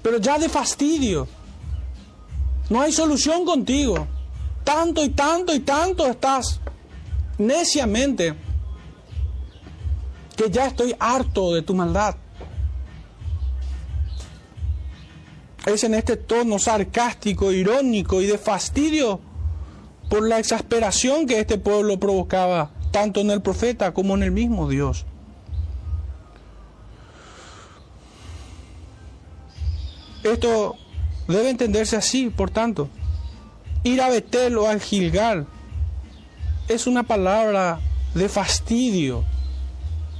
[0.04, 1.28] pero ya de fastidio.
[2.70, 4.06] No hay solución contigo.
[4.64, 6.60] Tanto y tanto y tanto estás
[7.38, 8.36] neciamente
[10.36, 12.16] que ya estoy harto de tu maldad.
[15.66, 19.20] Es en este tono sarcástico, irónico y de fastidio
[20.10, 24.70] por la exasperación que este pueblo provocaba tanto en el profeta como en el mismo
[24.70, 25.06] Dios.
[30.24, 30.76] Esto
[31.28, 32.90] debe entenderse así, por tanto.
[33.84, 35.48] Ir a Betel o al Gilgal
[36.68, 37.80] es una palabra
[38.14, 39.24] de fastidio.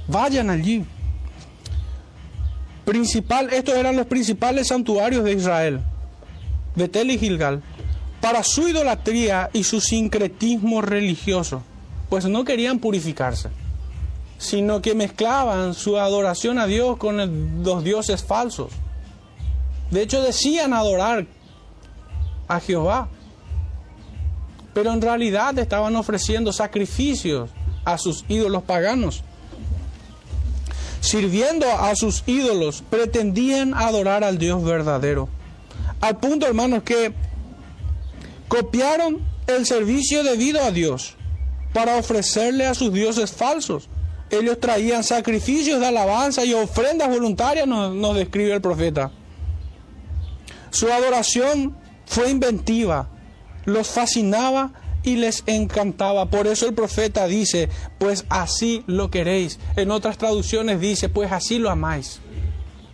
[0.08, 0.84] Vayan allí.
[2.84, 5.80] Principal, estos eran los principales santuarios de Israel,
[6.76, 7.62] Betel y Gilgal,
[8.20, 11.62] para su idolatría y su sincretismo religioso,
[12.08, 13.48] pues no querían purificarse,
[14.38, 18.72] sino que mezclaban su adoración a Dios con los dioses falsos.
[19.90, 21.26] De hecho decían adorar
[22.48, 23.08] a Jehová,
[24.74, 27.50] pero en realidad estaban ofreciendo sacrificios
[27.84, 29.22] a sus ídolos paganos.
[31.04, 35.28] Sirviendo a sus ídolos, pretendían adorar al Dios verdadero.
[36.00, 37.12] Al punto, hermanos, que
[38.48, 41.14] copiaron el servicio debido a Dios
[41.74, 43.90] para ofrecerle a sus dioses falsos.
[44.30, 49.10] Ellos traían sacrificios de alabanza y ofrendas voluntarias, nos, nos describe el profeta.
[50.70, 51.76] Su adoración
[52.06, 53.10] fue inventiva,
[53.66, 54.72] los fascinaba
[55.04, 56.30] y les encantaba.
[56.30, 59.60] Por eso el profeta dice, pues así lo queréis.
[59.76, 62.20] En otras traducciones dice, pues así lo amáis.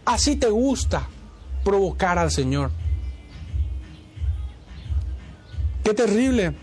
[0.04, 1.08] Así te gusta
[1.64, 2.72] provocar al Señor.
[5.84, 6.54] Qué terrible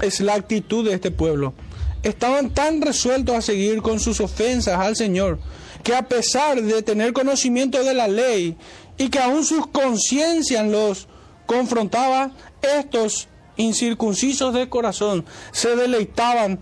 [0.00, 1.54] es la actitud de este pueblo.
[2.02, 5.38] Estaban tan resueltos a seguir con sus ofensas al Señor
[5.82, 8.56] que a pesar de tener conocimiento de la ley
[8.98, 11.08] y que aún sus conciencias los
[11.46, 12.32] confrontaba,
[12.62, 16.58] estos incircuncisos de corazón, se deleitaban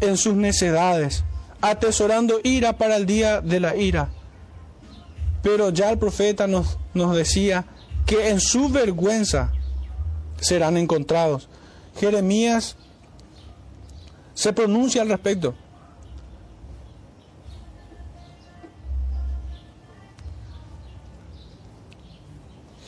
[0.00, 1.24] en sus necedades,
[1.60, 4.10] atesorando ira para el día de la ira.
[5.42, 7.66] Pero ya el profeta nos, nos decía
[8.06, 9.52] que en su vergüenza
[10.40, 11.48] serán encontrados.
[11.98, 12.76] Jeremías
[14.34, 15.54] se pronuncia al respecto.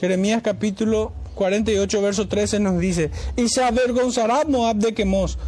[0.01, 5.39] Jeremías capítulo 48, verso 13 nos dice, y se avergonzará Moab de Quemos,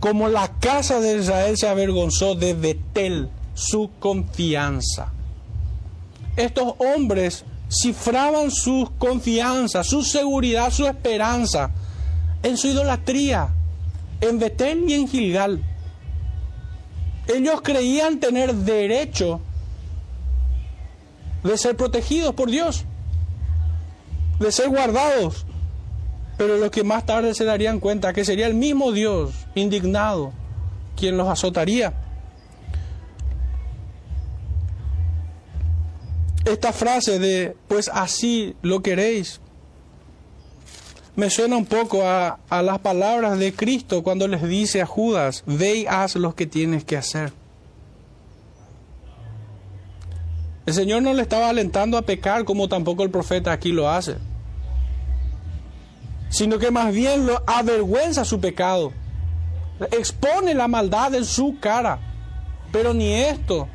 [0.00, 5.12] como la casa de Israel se avergonzó de Betel, su confianza.
[6.36, 11.70] Estos hombres cifraban su confianza, su seguridad, su esperanza
[12.42, 13.48] en su idolatría,
[14.20, 15.62] en Betel y en Gilgal.
[17.26, 19.40] Ellos creían tener derecho
[21.42, 22.84] de ser protegidos por Dios,
[24.44, 25.46] de ser guardados,
[26.36, 30.32] pero los que más tarde se darían cuenta que sería el mismo Dios indignado
[30.96, 31.94] quien los azotaría.
[36.44, 39.40] esta frase de, pues así lo queréis,
[41.16, 45.76] me suena un poco a, las palabras de Cristo cuando les dice a Judas, ve
[45.76, 47.32] y haz lo que tienes que hacer.
[50.66, 54.16] El Señor no le estaba alentando a pecar como tampoco el profeta aquí lo hace,
[56.34, 58.92] sino que más bien lo avergüenza su pecado,
[59.92, 62.00] expone la maldad en su cara,
[62.72, 63.68] pero ni esto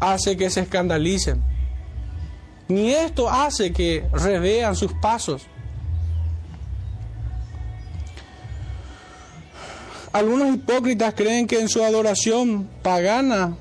[0.00, 1.42] hace que se escandalicen.
[2.68, 5.42] Ni esto hace que revean sus pasos.
[10.14, 13.58] Algunos hipócritas creen que en su adoración pagana,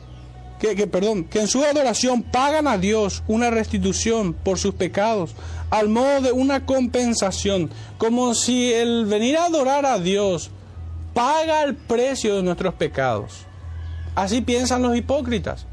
[0.57, 5.35] que, que, perdón, que en su adoración pagan a Dios una restitución por sus pecados,
[5.69, 10.49] al modo de una compensación, como si el venir a adorar a Dios
[11.13, 13.45] paga el precio de nuestros pecados.
[14.15, 15.65] Así piensan los hipócritas,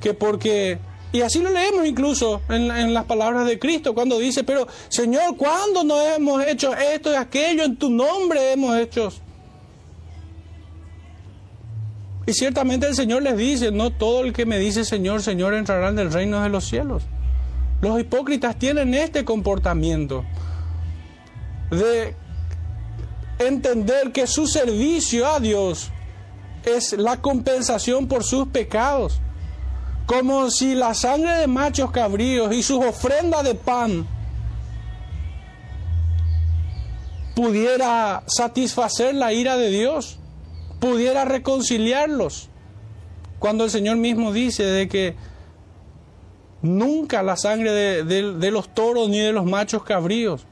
[0.00, 0.78] que porque
[1.12, 5.82] y así lo leemos incluso en, las palabras de Cristo cuando dice, pero Señor, ¿cuándo
[5.84, 7.64] no hemos hecho esto y aquello?
[7.64, 9.10] En tu nombre hemos hecho.
[12.26, 15.88] Y ciertamente el Señor les dice, no todo el que me dice Señor, Señor entrará
[15.88, 17.04] en el reino de los cielos.
[17.80, 20.24] Los hipócritas tienen este comportamiento
[21.70, 22.14] de
[23.38, 25.90] entender que su servicio a Dios
[26.64, 29.20] es la compensación por sus pecados.
[30.06, 34.06] Como si la sangre de machos cabríos y sus ofrendas de pan
[37.34, 40.18] pudiera satisfacer la ira de Dios,
[40.80, 42.48] pudiera reconciliarlos,
[43.38, 45.14] cuando el Señor mismo dice de que
[46.62, 50.46] nunca la sangre de, de los toros ni de los machos cabríos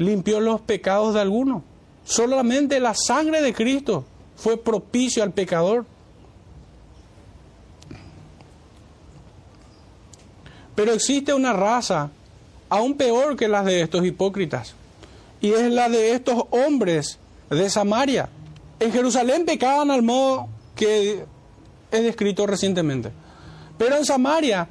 [0.00, 1.62] limpió los pecados de alguno,
[2.04, 4.04] solamente la sangre de Cristo
[4.34, 5.84] fue propicio al pecador.
[10.74, 12.10] Pero existe una raza
[12.70, 14.74] aún peor que las de estos hipócritas,
[15.42, 17.18] y es la de estos hombres
[17.50, 18.30] de Samaria.
[18.78, 21.26] En Jerusalén pecaban al modo que
[21.92, 23.12] he descrito recientemente.
[23.80, 24.68] Pero en Samaria,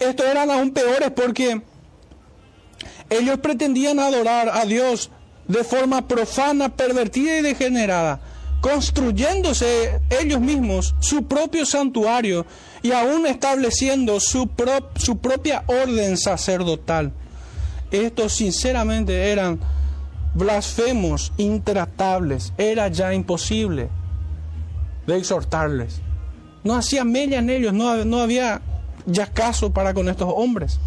[0.00, 1.60] estos eran aún peores porque
[3.10, 5.10] ellos pretendían adorar a Dios
[5.46, 8.22] de forma profana, pervertida y degenerada,
[8.62, 12.46] construyéndose ellos mismos su propio santuario
[12.82, 14.48] y aún estableciendo su,
[14.96, 17.12] su propia orden sacerdotal.
[17.90, 19.60] Estos sinceramente eran
[20.32, 23.90] blasfemos, intratables, era ya imposible
[25.06, 26.00] de exhortarles.
[26.64, 28.62] No hacía mella en ellos, no, no había
[29.06, 30.80] ya caso para con estos hombres.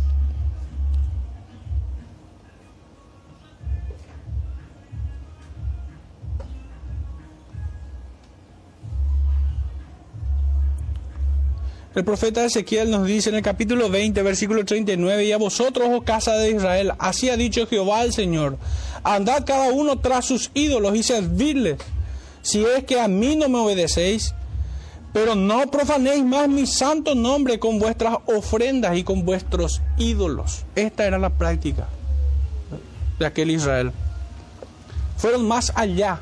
[11.98, 16.04] El profeta Ezequiel nos dice en el capítulo 20, versículo 39, y a vosotros, oh
[16.04, 18.60] casa de Israel, así ha dicho Jehová el Señor,
[19.04, 21.78] andad cada uno tras sus ídolos y servidles,
[22.44, 24.36] si es que a mí no me obedecéis,
[25.14, 30.66] pero no profanéis más mi santo nombre con vuestras ofrendas y con vuestros ídolos.
[30.76, 31.88] Esta era la práctica
[33.20, 33.92] de aquel Israel.
[35.18, 36.20] Fueron más allá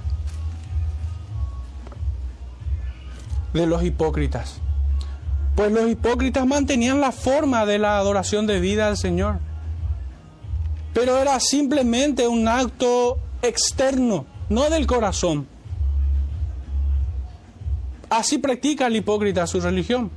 [3.53, 4.61] de los hipócritas
[5.55, 9.39] pues los hipócritas mantenían la forma de la adoración de vida al Señor.
[10.93, 15.47] Pero era simplemente un acto externo, no del corazón.
[18.09, 20.11] Así practica el hipócrita su religión.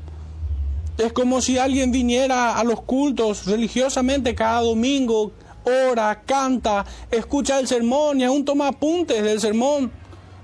[0.98, 5.32] Es como si alguien viniera a los cultos religiosamente cada domingo
[5.68, 9.90] ora, canta, escucha el sermón y aún toma apuntes del sermón.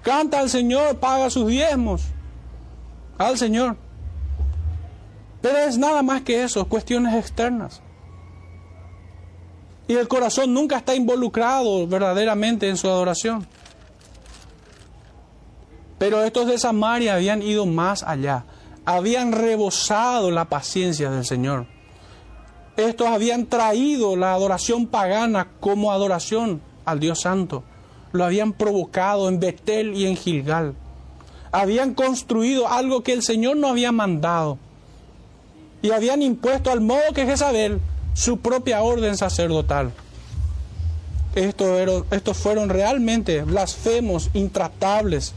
[0.03, 2.03] Canta al Señor, paga sus diezmos
[3.17, 3.77] al Señor.
[5.41, 7.81] Pero es nada más que eso, cuestiones externas.
[9.87, 13.47] Y el corazón nunca está involucrado verdaderamente en su adoración.
[15.99, 18.45] Pero estos de Samaria habían ido más allá,
[18.85, 21.67] habían rebosado la paciencia del Señor.
[22.77, 27.63] Estos habían traído la adoración pagana como adoración al Dios Santo.
[28.13, 30.75] Lo habían provocado en Betel y en Gilgal.
[31.53, 34.59] Habían construido algo que el Señor no había mandado.
[35.83, 37.81] Y habían impuesto al modo que Jezabel
[38.15, 39.93] su propia orden sacerdotal.
[41.35, 45.33] Estos, estos fueron realmente blasfemos, intratables.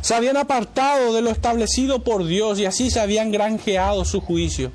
[0.00, 4.72] Se habían apartado de lo establecido por Dios y así se habían granjeado su juicio.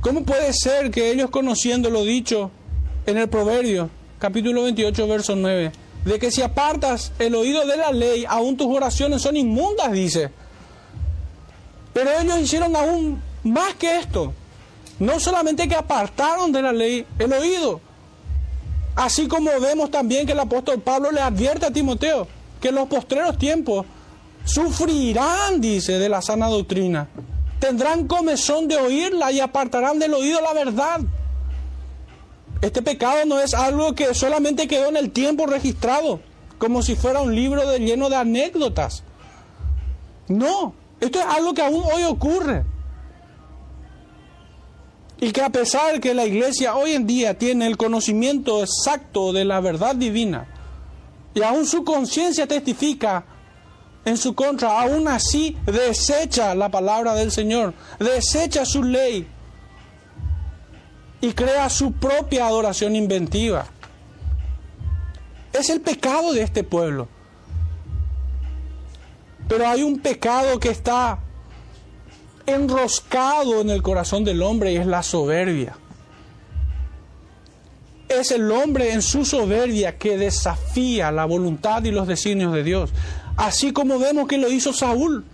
[0.00, 2.52] ¿Cómo puede ser que ellos conociendo lo dicho
[3.04, 5.72] en el Proverbio, capítulo 28, verso 9,
[6.04, 10.30] de que si apartas el oído de la ley, aún tus oraciones son inmundas, dice?
[11.92, 14.32] Pero ellos hicieron aún más que esto.
[15.00, 17.80] No solamente que apartaron de la ley el oído,
[18.94, 22.28] así como vemos también que el apóstol Pablo le advierte a Timoteo
[22.60, 23.86] que los postreros tiempos
[24.44, 27.08] sufrirán, dice, de la sana doctrina
[27.58, 31.00] tendrán comezón de oírla y apartarán del oído la verdad.
[32.60, 36.20] Este pecado no es algo que solamente quedó en el tiempo registrado,
[36.58, 39.04] como si fuera un libro lleno de anécdotas.
[40.28, 42.64] No, esto es algo que aún hoy ocurre.
[45.20, 49.44] Y que a pesar que la iglesia hoy en día tiene el conocimiento exacto de
[49.44, 50.46] la verdad divina,
[51.38, 53.24] y aún su conciencia testifica
[54.04, 59.24] en su contra, aún así desecha la palabra del Señor, desecha su ley
[61.20, 63.66] y crea su propia adoración inventiva.
[65.52, 67.06] Es el pecado de este pueblo.
[69.48, 71.20] Pero hay un pecado que está
[72.46, 75.76] enroscado en el corazón del hombre y es la soberbia.
[78.18, 82.90] Es el hombre en su soberbia que desafía la voluntad y los designios de Dios.
[83.36, 85.24] Así como vemos que lo hizo Saúl.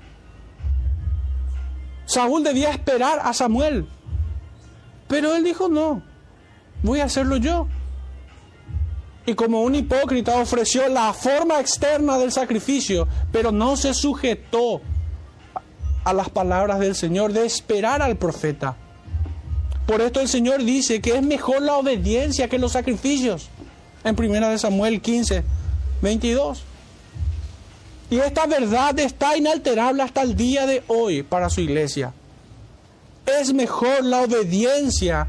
[2.05, 3.87] Saúl debía esperar a Samuel.
[5.09, 6.03] Pero él dijo, no,
[6.83, 7.69] voy a hacerlo yo.
[9.25, 14.83] Y como un hipócrita ofreció la forma externa del sacrificio, pero no se sujetó
[16.05, 18.77] a las palabras del Señor de esperar al profeta.
[19.87, 23.49] Por esto el Señor dice que es mejor la obediencia que los sacrificios.
[24.03, 25.45] En 1 Samuel 15,
[26.01, 26.63] 22.
[28.11, 32.13] Y esta verdad está inalterable hasta el día de hoy para su iglesia.
[33.27, 35.27] Es mejor la obediencia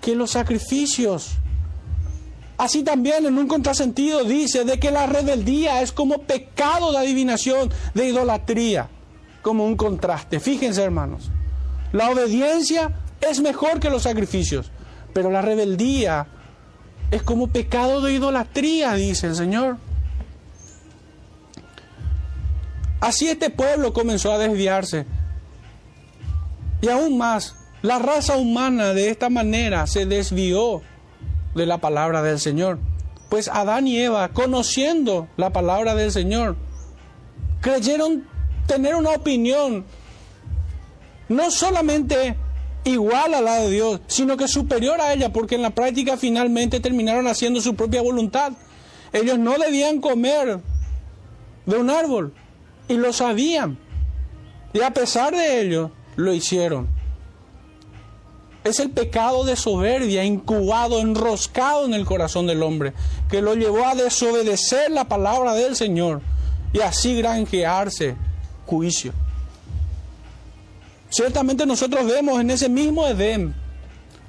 [0.00, 1.32] que los sacrificios.
[2.56, 7.70] Así también en un contrasentido dice de que la rebeldía es como pecado de adivinación,
[7.94, 8.88] de idolatría,
[9.42, 10.40] como un contraste.
[10.40, 11.30] Fíjense hermanos,
[11.92, 14.70] la obediencia es mejor que los sacrificios,
[15.12, 16.26] pero la rebeldía
[17.10, 19.76] es como pecado de idolatría, dice el Señor.
[23.00, 25.06] Así este pueblo comenzó a desviarse.
[26.80, 30.82] Y aún más, la raza humana de esta manera se desvió
[31.54, 32.78] de la palabra del Señor.
[33.28, 36.56] Pues Adán y Eva, conociendo la palabra del Señor,
[37.60, 38.26] creyeron
[38.66, 39.84] tener una opinión
[41.28, 42.36] no solamente
[42.84, 46.80] igual a la de Dios, sino que superior a ella, porque en la práctica finalmente
[46.80, 48.52] terminaron haciendo su propia voluntad.
[49.12, 50.60] Ellos no debían comer
[51.66, 52.32] de un árbol,
[52.88, 53.78] y lo sabían.
[54.72, 56.88] Y a pesar de ello, lo hicieron.
[58.64, 62.92] Es el pecado de soberbia incubado, enroscado en el corazón del hombre,
[63.30, 66.20] que lo llevó a desobedecer la palabra del Señor
[66.72, 68.16] y así granjearse
[68.66, 69.12] juicio.
[71.10, 73.54] Ciertamente nosotros vemos en ese mismo Edén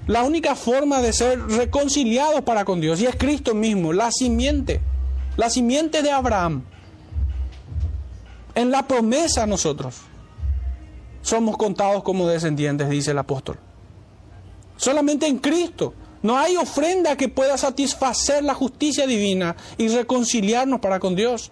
[0.07, 4.82] la única forma de ser reconciliados para con Dios y es Cristo mismo, la simiente,
[5.38, 6.63] la simiente de Abraham
[8.55, 9.95] en la promesa nosotros
[11.21, 13.57] somos contados como descendientes, dice el apóstol.
[14.77, 15.93] Solamente en Cristo.
[16.21, 21.51] No hay ofrenda que pueda satisfacer la justicia divina y reconciliarnos para con Dios.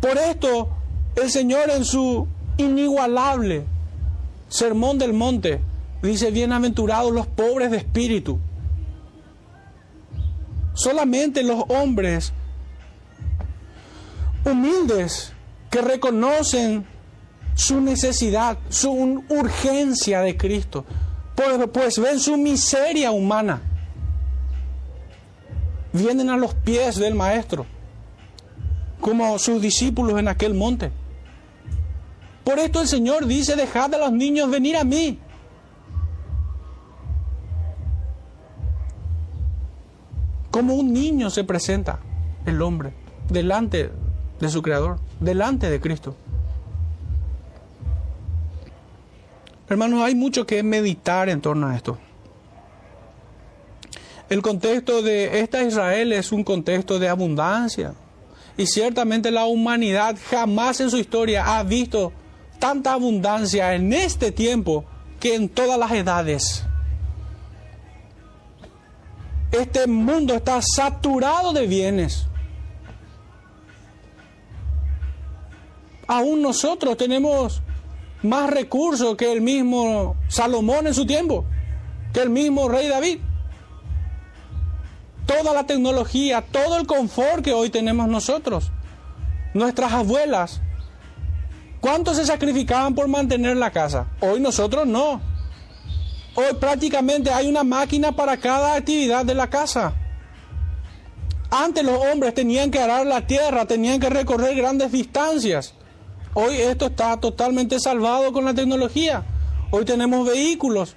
[0.00, 0.68] Por esto,
[1.16, 2.28] el Señor en su
[2.58, 3.64] inigualable
[4.48, 5.60] sermón del monte
[6.02, 8.38] dice, bienaventurados los pobres de espíritu.
[10.74, 12.32] Solamente los hombres
[14.44, 15.32] humildes
[15.70, 16.86] que reconocen
[17.54, 18.90] su necesidad, su
[19.28, 20.84] urgencia de Cristo,
[21.34, 23.62] pues, pues ven su miseria humana.
[25.92, 27.64] Vienen a los pies del Maestro,
[29.00, 30.92] como sus discípulos en aquel monte.
[32.46, 35.18] Por esto el Señor dice, dejad a los niños venir a mí.
[40.52, 41.98] Como un niño se presenta
[42.46, 42.92] el hombre
[43.28, 43.90] delante
[44.38, 46.14] de su Creador, delante de Cristo.
[49.68, 51.98] Hermanos, hay mucho que meditar en torno a esto.
[54.28, 57.94] El contexto de esta Israel es un contexto de abundancia.
[58.56, 62.12] Y ciertamente la humanidad jamás en su historia ha visto
[62.58, 64.84] tanta abundancia en este tiempo
[65.20, 66.64] que en todas las edades.
[69.52, 72.26] Este mundo está saturado de bienes.
[76.06, 77.62] Aún nosotros tenemos
[78.22, 81.44] más recursos que el mismo Salomón en su tiempo,
[82.12, 83.18] que el mismo rey David.
[85.26, 88.70] Toda la tecnología, todo el confort que hoy tenemos nosotros.
[89.54, 90.60] Nuestras abuelas
[91.86, 94.08] ¿Cuántos se sacrificaban por mantener la casa?
[94.18, 95.20] Hoy nosotros no.
[96.34, 99.94] Hoy prácticamente hay una máquina para cada actividad de la casa.
[101.48, 105.74] Antes los hombres tenían que arar la tierra, tenían que recorrer grandes distancias.
[106.34, 109.22] Hoy esto está totalmente salvado con la tecnología.
[109.70, 110.96] Hoy tenemos vehículos,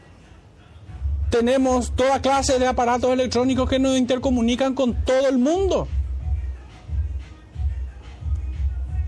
[1.29, 5.87] tenemos toda clase de aparatos electrónicos que nos intercomunican con todo el mundo.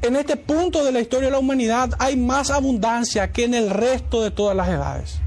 [0.02, 3.70] En este punto de la historia de la humanidad hay más abundancia que en el
[3.70, 5.20] resto de todas las edades.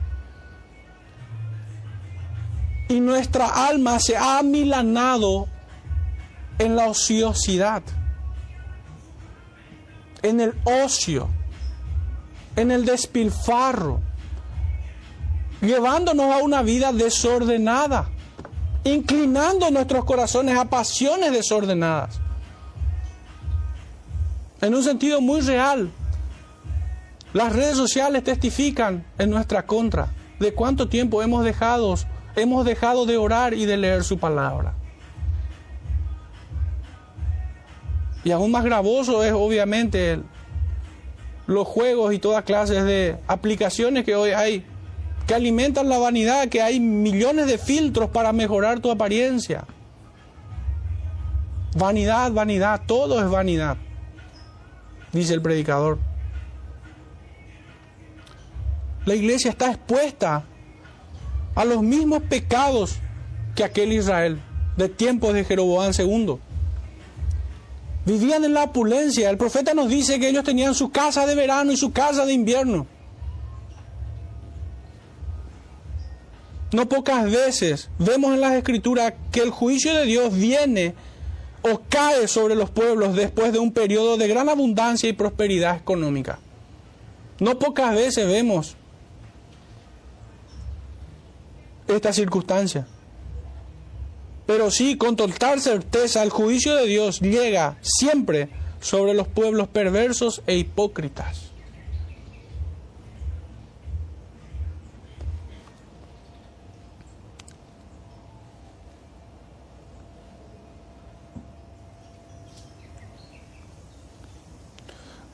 [2.89, 5.49] Y nuestra alma se ha amilanado
[6.59, 7.83] en la ociosidad,
[10.23, 11.29] en el ocio,
[12.57, 14.01] en el despilfarro,
[15.61, 18.09] llevándonos a una vida desordenada,
[18.83, 22.24] inclinando nuestros corazones a pasiones desordenadas
[24.65, 25.91] en un sentido muy real.
[27.33, 30.09] Las redes sociales testifican en nuestra contra
[30.41, 31.95] de cuánto tiempo hemos dejado,
[32.35, 34.75] hemos dejado de orar y de leer su palabra.
[38.25, 40.21] Y aún más gravoso es obviamente
[41.47, 44.65] los juegos y todas clases de aplicaciones que hoy hay
[45.27, 49.65] que alimentan la vanidad, que hay millones de filtros para mejorar tu apariencia.
[51.77, 53.77] Vanidad, vanidad, todo es vanidad
[55.15, 55.99] dice el predicador.
[59.07, 60.45] La iglesia está expuesta
[61.55, 62.97] a los mismos pecados
[63.55, 64.41] que aquel Israel
[64.77, 66.37] de tiempos de Jeroboam II.
[68.07, 69.31] Vivían en la opulencia.
[69.31, 72.33] El profeta nos dice que ellos tenían su casa de verano y su casa de
[72.33, 72.87] invierno.
[76.73, 80.95] No pocas veces vemos en las escrituras que el juicio de Dios viene
[81.67, 86.39] o cae sobre los pueblos después de un periodo de gran abundancia y prosperidad económica.
[87.41, 88.77] No pocas veces vemos
[91.89, 92.87] esta circunstancia.
[94.47, 98.51] Pero sí, con total certeza, el juicio de Dios llega siempre
[98.81, 101.44] sobre los pueblos perversos e hipócritas.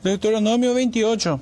[0.03, 1.41] Deuteronomio 28,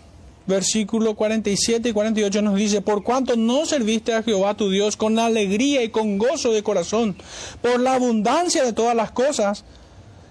[0.49, 5.17] versículo 47 y 48 nos dice, por cuanto no serviste a Jehová tu Dios con
[5.21, 7.17] alegría y con gozo de corazón,
[7.63, 9.65] por la abundancia de todas las cosas,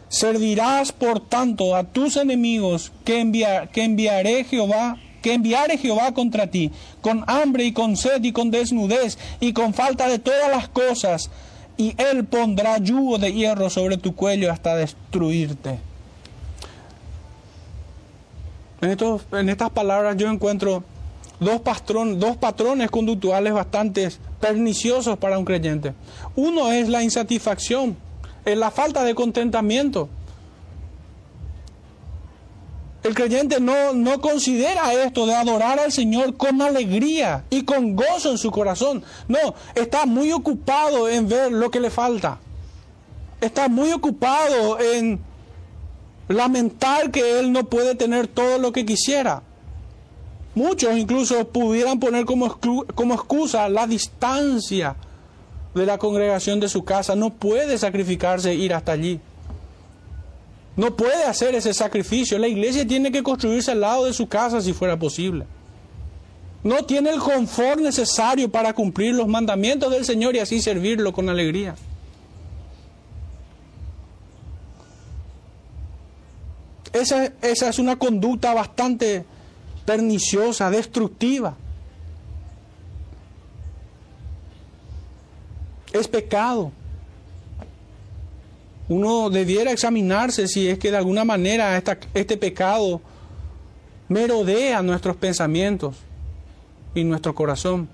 [0.09, 6.47] servirás por tanto a tus enemigos que, enviar, que enviaré Jehová que enviare Jehová contra
[6.47, 6.71] ti,
[7.01, 11.31] con hambre y con sed y con desnudez y con falta de todas las cosas,
[11.75, 15.79] y él pondrá yugo de hierro sobre tu cuello hasta destruirte.
[18.87, 20.81] En, estos, en estas palabras yo encuentro
[21.41, 21.61] dos,
[22.15, 24.09] dos patrones conductuales bastante
[24.39, 25.93] perniciosos para un creyente.
[26.37, 27.97] Uno es la insatisfacción,
[28.45, 30.07] es la falta de contentamiento.
[33.03, 38.31] El creyente no, no, considera esto de adorar al Señor con alegría y con gozo
[38.31, 39.03] en su corazón.
[39.27, 42.39] No, está muy ocupado en ver lo que le falta.
[43.41, 45.26] Está muy ocupado en
[46.27, 49.41] lamentar que él no puede tener todo lo que quisiera.
[50.55, 52.59] Muchos incluso pudieran poner como,
[52.95, 54.95] como excusa la distancia
[55.75, 57.15] de la congregación de su casa.
[57.15, 59.19] No puede sacrificarse ir hasta allí.
[60.75, 62.37] No puede hacer ese sacrificio.
[62.37, 65.45] La iglesia tiene que construirse al lado de su casa si fuera posible.
[66.63, 71.29] No tiene el confort necesario para cumplir los mandamientos del Señor y así servirlo con
[71.29, 71.75] alegría.
[77.01, 79.25] Esa, esa es una conducta bastante
[79.85, 81.55] perniciosa, destructiva.
[85.93, 86.71] Es pecado.
[88.89, 91.81] Uno debiera examinarse si es que de alguna manera
[92.13, 93.01] este pecado
[94.07, 95.97] merodea nuestros pensamientos
[96.95, 97.89] y nuestro corazón.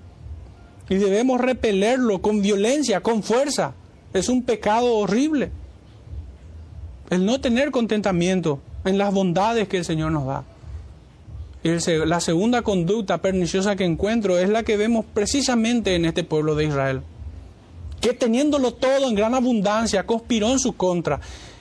[0.88, 3.74] Y debemos repelerlo con violencia, con fuerza.
[4.12, 5.50] Es un pecado horrible.
[7.10, 10.44] El no tener contentamiento en las bondades que el Señor nos da.
[12.06, 16.66] La segunda conducta perniciosa que encuentro es la que vemos precisamente en este pueblo de
[16.66, 17.02] Israel
[18.04, 21.20] que teniéndolo todo en gran abundancia, conspiró en su contra.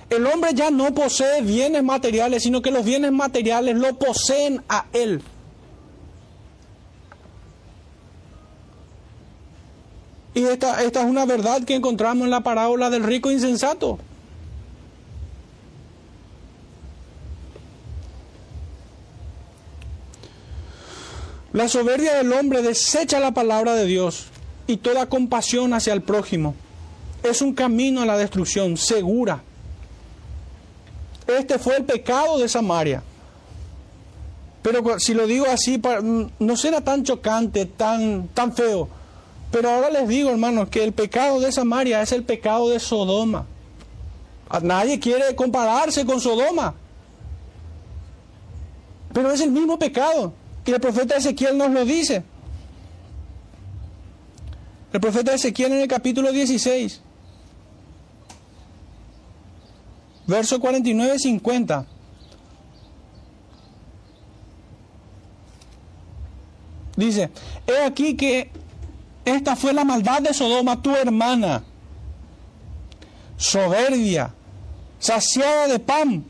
[0.10, 4.86] El hombre ya no posee bienes materiales, sino que los bienes materiales lo poseen a
[4.92, 5.22] él.
[10.34, 14.00] Y esta, esta es una verdad que encontramos en la parábola del rico insensato.
[21.54, 24.26] La soberbia del hombre desecha la palabra de Dios
[24.66, 26.56] y toda compasión hacia el prójimo.
[27.22, 29.44] Es un camino a la destrucción segura.
[31.28, 33.04] Este fue el pecado de Samaria.
[34.64, 35.80] Pero si lo digo así,
[36.40, 38.90] no será tan chocante, tan, tan feo.
[39.52, 43.46] Pero ahora les digo, hermanos, que el pecado de Samaria es el pecado de Sodoma.
[44.64, 46.74] Nadie quiere compararse con Sodoma.
[49.14, 50.34] Pero es el mismo pecado.
[50.66, 52.24] Y el profeta Ezequiel nos lo dice.
[54.94, 57.02] El profeta Ezequiel en el capítulo 16,
[60.28, 61.86] verso 49 50.
[66.96, 67.32] Dice,
[67.66, 68.52] he aquí que
[69.26, 71.64] esta fue la maldad de Sodoma, tu hermana,
[73.36, 74.34] soberbia,
[75.00, 76.24] saciada de pan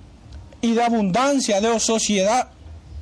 [0.61, 2.47] y de abundancia, de ociosidad,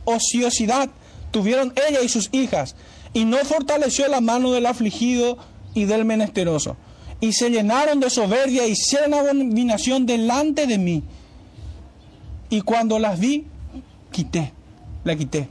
[0.06, 0.90] ociosidad,
[1.32, 2.76] tuvieron ella y sus hijas,
[3.14, 5.38] y no fortaleció la mano del afligido
[5.74, 6.78] y del menesteroso.
[7.20, 11.04] Y se llenaron de soberbia y hicieron abominación delante de mí.
[12.50, 13.46] Y cuando las vi,
[14.12, 14.54] quité,
[15.04, 15.48] la quité.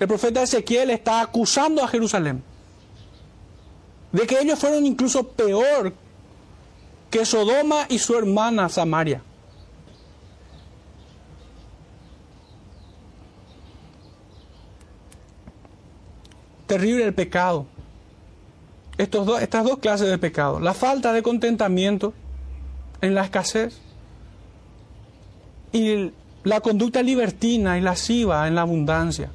[0.00, 2.42] El profeta Ezequiel está acusando a Jerusalén
[4.12, 5.94] de que ellos fueron incluso peor
[7.10, 9.22] que Sodoma y su hermana Samaria.
[16.72, 17.66] Terrible el pecado
[18.96, 20.58] estas dos clases de pecado.
[20.58, 22.14] La falta de contentamiento
[23.02, 23.78] en la escasez
[25.70, 26.12] y
[26.44, 29.30] la conducta libertina y lasciva en la abundancia.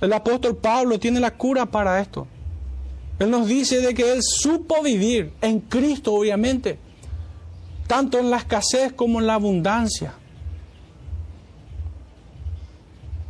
[0.00, 2.26] El apóstol Pablo tiene la cura para esto.
[3.18, 6.78] Él nos dice de que él supo vivir en Cristo, obviamente,
[7.86, 10.14] tanto en la escasez como en la abundancia.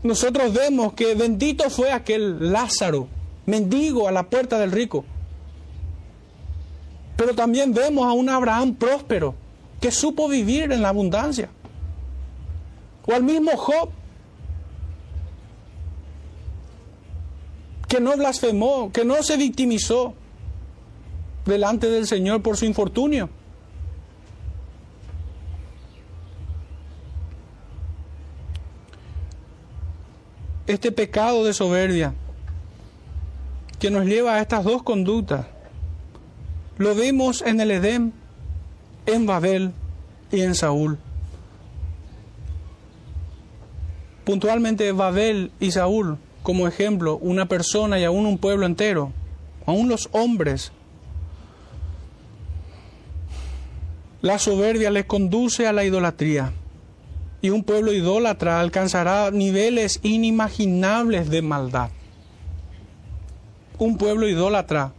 [0.05, 3.09] Nosotros vemos que bendito fue aquel Lázaro,
[3.47, 5.03] mendigo a la puerta del rico.
[7.17, 9.35] Pero también vemos a un Abraham próspero
[9.81, 11.49] que supo vivir en la abundancia.
[13.07, 13.89] O al mismo Job,
[17.89, 20.13] que no blasfemó, que no se victimizó
[21.47, 23.31] delante del Señor por su infortunio.
[30.67, 32.15] Este pecado de soberbia
[33.79, 35.47] que nos lleva a estas dos conductas
[36.79, 38.13] lo vimos en el Edén,
[39.07, 39.73] en Babel
[40.33, 40.99] y en Saúl.
[44.25, 49.13] Puntualmente Babel y Saúl como ejemplo, una persona y aún un pueblo entero,
[49.65, 50.73] aún los hombres.
[54.21, 56.53] La soberbia les conduce a la idolatría
[57.45, 61.91] y un pueblo idólatra alcanzará niveles inimaginables de maldad.
[63.77, 64.95] Un pueblo idólatra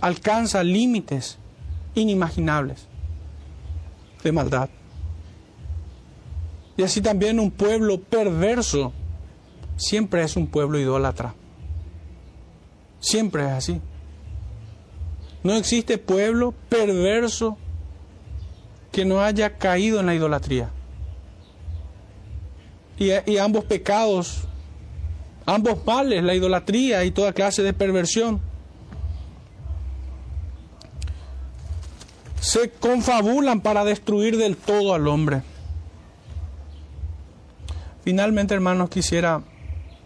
[0.00, 1.38] alcanza límites
[1.96, 2.86] inimaginables
[4.22, 4.70] de maldad.
[6.76, 8.92] Y así también un pueblo perverso
[9.74, 11.34] siempre es un pueblo idólatra.
[13.00, 13.80] Siempre es así.
[15.42, 17.58] No existe pueblo perverso
[18.92, 20.70] que no haya caído en la idolatría.
[22.98, 24.48] Y, ambos pecados,
[25.46, 28.40] ambos males, la idolatría y toda clase de perversión,
[32.40, 35.42] se confabulan para destruir del todo al hombre.
[38.02, 39.42] Finalmente, hermanos, quisiera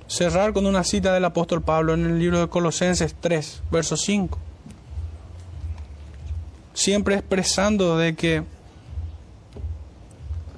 [0.06, 4.38] cerrar con una cita del apóstol Pablo en el libro de Colosenses 3, verso 5.
[6.74, 8.44] Siempre expresando de que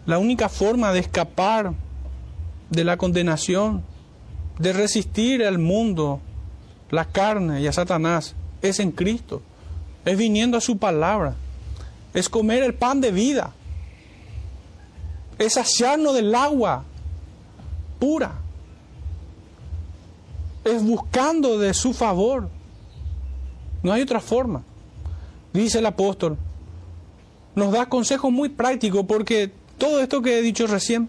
[0.07, 1.73] la única forma de escapar
[2.71, 3.83] de la condenación,
[4.59, 6.21] de resistir al mundo,
[6.91, 9.43] la carne y a Satanás, es en Cristo,
[10.05, 11.35] es viniendo a su palabra,
[12.13, 13.53] es comer el pan de vida,
[15.39, 16.85] es saciarnos del agua
[17.99, 18.35] pura,
[20.65, 22.49] es buscando de su favor.
[23.83, 24.63] No hay otra forma.
[25.53, 26.39] Dice el apóstol,
[27.55, 31.09] nos da consejos muy prácticos porque todo esto que he dicho recién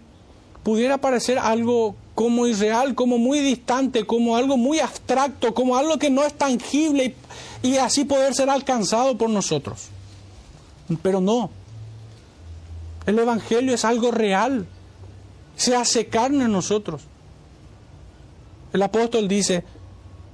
[0.62, 6.10] pudiera parecer algo como irreal, como muy distante, como algo muy abstracto, como algo que
[6.10, 7.14] no es tangible
[7.62, 9.88] y, y así poder ser alcanzado por nosotros.
[11.02, 11.50] Pero no.
[13.06, 14.66] El Evangelio es algo real.
[15.56, 17.02] Se hace carne en nosotros.
[18.72, 19.64] El apóstol dice,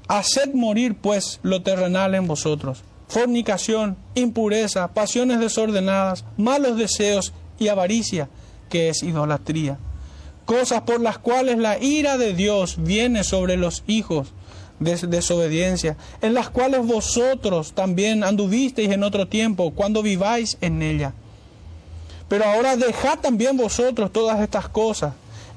[0.09, 2.83] haced morir pues lo terrenal en vosotros.
[3.09, 7.33] Fornicación, impureza, pasiones desordenadas, malos deseos
[7.63, 8.29] y avaricia,
[8.69, 9.79] que es idolatría.
[10.45, 14.33] Cosas por las cuales la ira de Dios viene sobre los hijos
[14.81, 21.15] de desobediencia, en las cuales vosotros también anduvisteis en otro tiempo, cuando viváis en ella.
[22.29, 25.15] Pero ahora dejad también vosotros todas estas cosas,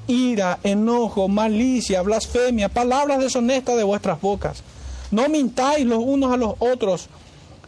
[0.08, 4.62] ira, enojo, malicia, blasfemia, palabras deshonestas de vuestras bocas.
[5.10, 7.08] No mintáis los unos a los otros,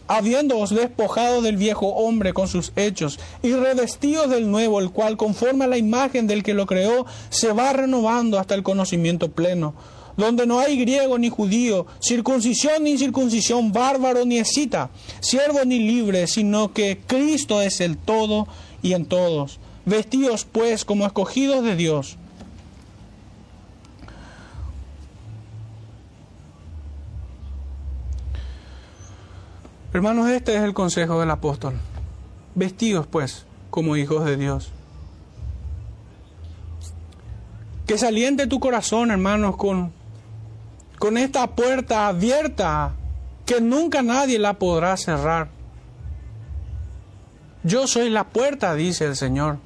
[0.07, 5.65] habiéndoos despojado del viejo hombre con sus hechos, y revestidos del nuevo, el cual, conforme
[5.65, 9.73] a la imagen del que lo creó, se va renovando hasta el conocimiento pleno,
[10.15, 14.89] donde no hay griego ni judío, circuncisión ni incircuncisión, bárbaro ni escita,
[15.19, 18.47] siervo ni libre, sino que Cristo es el todo
[18.81, 19.59] y en todos.
[19.85, 22.17] Vestidos pues como escogidos de Dios
[29.93, 31.73] Hermanos, este es el consejo del apóstol.
[32.55, 34.71] Vestidos, pues, como hijos de Dios.
[37.85, 39.93] Que saliente tu corazón, hermanos, con,
[40.99, 42.95] con esta puerta abierta
[43.45, 45.47] que nunca nadie la podrá cerrar.
[47.63, 49.57] Yo soy la puerta, dice el Señor.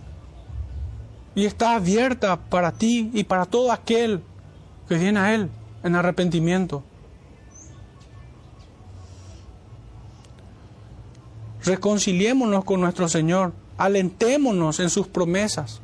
[1.33, 4.21] Y está abierta para ti y para todo aquel
[4.87, 5.49] que viene a Él
[5.83, 6.83] en arrepentimiento.
[11.63, 15.81] Reconciliémonos con nuestro Señor, alentémonos en sus promesas,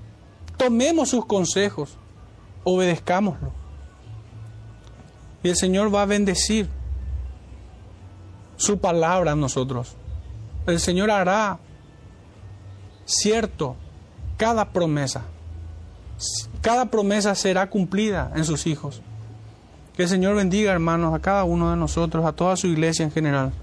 [0.57, 1.97] tomemos sus consejos,
[2.63, 3.51] obedezcámoslo.
[5.43, 6.69] Y el Señor va a bendecir
[8.57, 9.95] su palabra a nosotros.
[10.65, 11.59] El Señor hará
[13.05, 13.75] cierto
[14.35, 15.23] cada promesa.
[16.61, 19.01] Cada promesa será cumplida en sus hijos.
[19.95, 23.11] Que el Señor bendiga, hermanos, a cada uno de nosotros, a toda su iglesia en
[23.11, 23.53] general.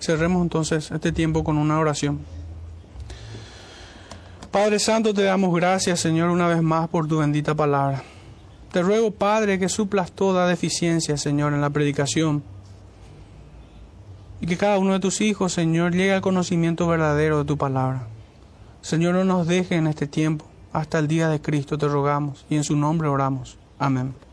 [0.00, 2.20] Cerremos entonces este tiempo con una oración.
[4.50, 8.02] Padre Santo, te damos gracias, Señor, una vez más por tu bendita palabra.
[8.72, 12.42] Te ruego, Padre, que suplas toda deficiencia, Señor, en la predicación.
[14.40, 18.06] Y que cada uno de tus hijos, Señor, llegue al conocimiento verdadero de tu palabra.
[18.82, 20.44] Señor, no nos deje en este tiempo.
[20.72, 23.58] Hasta el día de Cristo te rogamos y en su nombre oramos.
[23.78, 24.27] Amén.